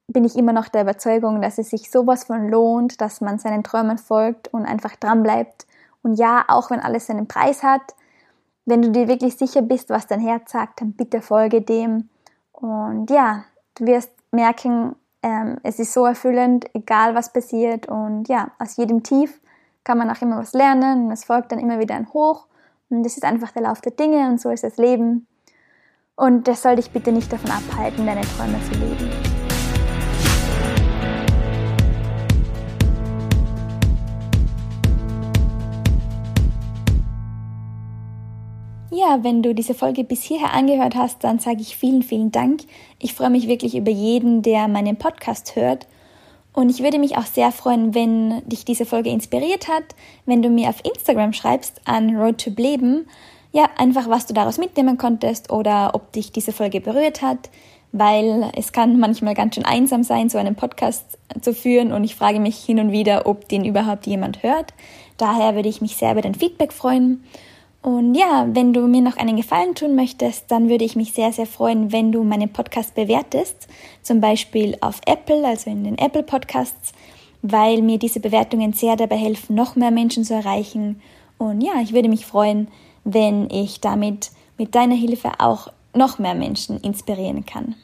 bin 0.08 0.24
ich 0.24 0.36
immer 0.36 0.52
noch 0.52 0.68
der 0.68 0.82
Überzeugung, 0.82 1.40
dass 1.40 1.58
es 1.58 1.70
sich 1.70 1.90
sowas 1.90 2.24
von 2.24 2.48
lohnt, 2.48 3.00
dass 3.00 3.20
man 3.20 3.38
seinen 3.38 3.62
Träumen 3.62 3.98
folgt 3.98 4.48
und 4.48 4.66
einfach 4.66 4.96
dran 4.96 5.22
bleibt. 5.22 5.66
Und 6.02 6.14
ja, 6.14 6.44
auch 6.48 6.70
wenn 6.70 6.80
alles 6.80 7.06
seinen 7.06 7.28
Preis 7.28 7.62
hat, 7.62 7.94
wenn 8.64 8.82
du 8.82 8.90
dir 8.90 9.08
wirklich 9.08 9.36
sicher 9.36 9.62
bist, 9.62 9.90
was 9.90 10.06
dein 10.06 10.20
Herz 10.20 10.52
sagt, 10.52 10.80
dann 10.80 10.92
bitte 10.92 11.20
folge 11.20 11.62
dem. 11.62 12.08
Und 12.52 13.10
ja, 13.10 13.44
du 13.76 13.86
wirst 13.86 14.10
merken, 14.30 14.94
ähm, 15.22 15.58
es 15.62 15.78
ist 15.78 15.92
so 15.92 16.04
erfüllend, 16.04 16.66
egal 16.74 17.14
was 17.14 17.32
passiert. 17.32 17.88
Und 17.88 18.28
ja, 18.28 18.50
aus 18.58 18.76
jedem 18.76 19.02
Tief 19.02 19.40
kann 19.84 19.98
man 19.98 20.10
auch 20.10 20.20
immer 20.22 20.38
was 20.38 20.52
lernen 20.52 21.06
und 21.06 21.12
es 21.12 21.24
folgt 21.24 21.52
dann 21.52 21.58
immer 21.58 21.78
wieder 21.78 21.94
ein 21.94 22.12
Hoch. 22.12 22.46
Und 22.88 23.02
das 23.04 23.16
ist 23.16 23.24
einfach 23.24 23.52
der 23.52 23.62
Lauf 23.62 23.80
der 23.80 23.92
Dinge 23.92 24.28
und 24.28 24.40
so 24.40 24.50
ist 24.50 24.64
das 24.64 24.76
Leben. 24.76 25.26
Und 26.14 26.46
das 26.46 26.62
soll 26.62 26.76
dich 26.76 26.90
bitte 26.90 27.10
nicht 27.10 27.32
davon 27.32 27.50
abhalten, 27.50 28.06
deine 28.06 28.20
Träume 28.20 28.60
zu 28.70 28.78
leben. 28.78 29.41
Ja, 39.02 39.24
wenn 39.24 39.42
du 39.42 39.52
diese 39.52 39.74
Folge 39.74 40.04
bis 40.04 40.22
hierher 40.22 40.52
angehört 40.52 40.94
hast, 40.94 41.24
dann 41.24 41.40
sage 41.40 41.60
ich 41.60 41.76
vielen, 41.76 42.04
vielen 42.04 42.30
Dank. 42.30 42.60
Ich 43.00 43.14
freue 43.14 43.30
mich 43.30 43.48
wirklich 43.48 43.74
über 43.74 43.90
jeden, 43.90 44.42
der 44.42 44.68
meinen 44.68 44.96
Podcast 44.96 45.56
hört 45.56 45.88
und 46.52 46.70
ich 46.70 46.84
würde 46.84 47.00
mich 47.00 47.16
auch 47.16 47.26
sehr 47.26 47.50
freuen, 47.50 47.96
wenn 47.96 48.46
dich 48.48 48.64
diese 48.64 48.86
Folge 48.86 49.10
inspiriert 49.10 49.66
hat, 49.66 49.82
wenn 50.24 50.40
du 50.40 50.50
mir 50.50 50.68
auf 50.68 50.84
Instagram 50.84 51.32
schreibst 51.32 51.80
an 51.84 52.16
Road 52.16 52.38
to 52.44 52.50
Leben, 52.50 53.08
ja, 53.50 53.68
einfach 53.76 54.08
was 54.08 54.26
du 54.26 54.34
daraus 54.34 54.58
mitnehmen 54.58 54.98
konntest 54.98 55.50
oder 55.50 55.90
ob 55.94 56.12
dich 56.12 56.30
diese 56.30 56.52
Folge 56.52 56.80
berührt 56.80 57.22
hat, 57.22 57.50
weil 57.90 58.52
es 58.54 58.72
kann 58.72 59.00
manchmal 59.00 59.34
ganz 59.34 59.56
schön 59.56 59.64
einsam 59.64 60.04
sein, 60.04 60.28
so 60.28 60.38
einen 60.38 60.54
Podcast 60.54 61.18
zu 61.40 61.52
führen 61.52 61.92
und 61.92 62.04
ich 62.04 62.14
frage 62.14 62.38
mich 62.38 62.58
hin 62.58 62.78
und 62.78 62.92
wieder, 62.92 63.26
ob 63.26 63.48
den 63.48 63.64
überhaupt 63.64 64.06
jemand 64.06 64.44
hört. 64.44 64.74
Daher 65.16 65.56
würde 65.56 65.68
ich 65.68 65.80
mich 65.80 65.96
sehr 65.96 66.12
über 66.12 66.22
dein 66.22 66.36
Feedback 66.36 66.72
freuen. 66.72 67.24
Und 67.82 68.14
ja, 68.14 68.46
wenn 68.48 68.72
du 68.72 68.86
mir 68.86 69.00
noch 69.00 69.16
einen 69.16 69.36
Gefallen 69.36 69.74
tun 69.74 69.96
möchtest, 69.96 70.50
dann 70.52 70.68
würde 70.68 70.84
ich 70.84 70.94
mich 70.94 71.12
sehr, 71.12 71.32
sehr 71.32 71.46
freuen, 71.46 71.90
wenn 71.90 72.12
du 72.12 72.22
meinen 72.22 72.52
Podcast 72.52 72.94
bewertest. 72.94 73.66
Zum 74.02 74.20
Beispiel 74.20 74.76
auf 74.80 75.00
Apple, 75.04 75.44
also 75.44 75.68
in 75.68 75.82
den 75.82 75.98
Apple 75.98 76.22
Podcasts, 76.22 76.92
weil 77.42 77.82
mir 77.82 77.98
diese 77.98 78.20
Bewertungen 78.20 78.72
sehr 78.72 78.94
dabei 78.94 79.16
helfen, 79.16 79.56
noch 79.56 79.74
mehr 79.74 79.90
Menschen 79.90 80.22
zu 80.22 80.32
erreichen. 80.32 81.02
Und 81.38 81.60
ja, 81.60 81.72
ich 81.82 81.92
würde 81.92 82.08
mich 82.08 82.24
freuen, 82.24 82.68
wenn 83.02 83.50
ich 83.50 83.80
damit 83.80 84.30
mit 84.56 84.76
deiner 84.76 84.94
Hilfe 84.94 85.32
auch 85.40 85.66
noch 85.92 86.20
mehr 86.20 86.36
Menschen 86.36 86.78
inspirieren 86.80 87.44
kann. 87.44 87.74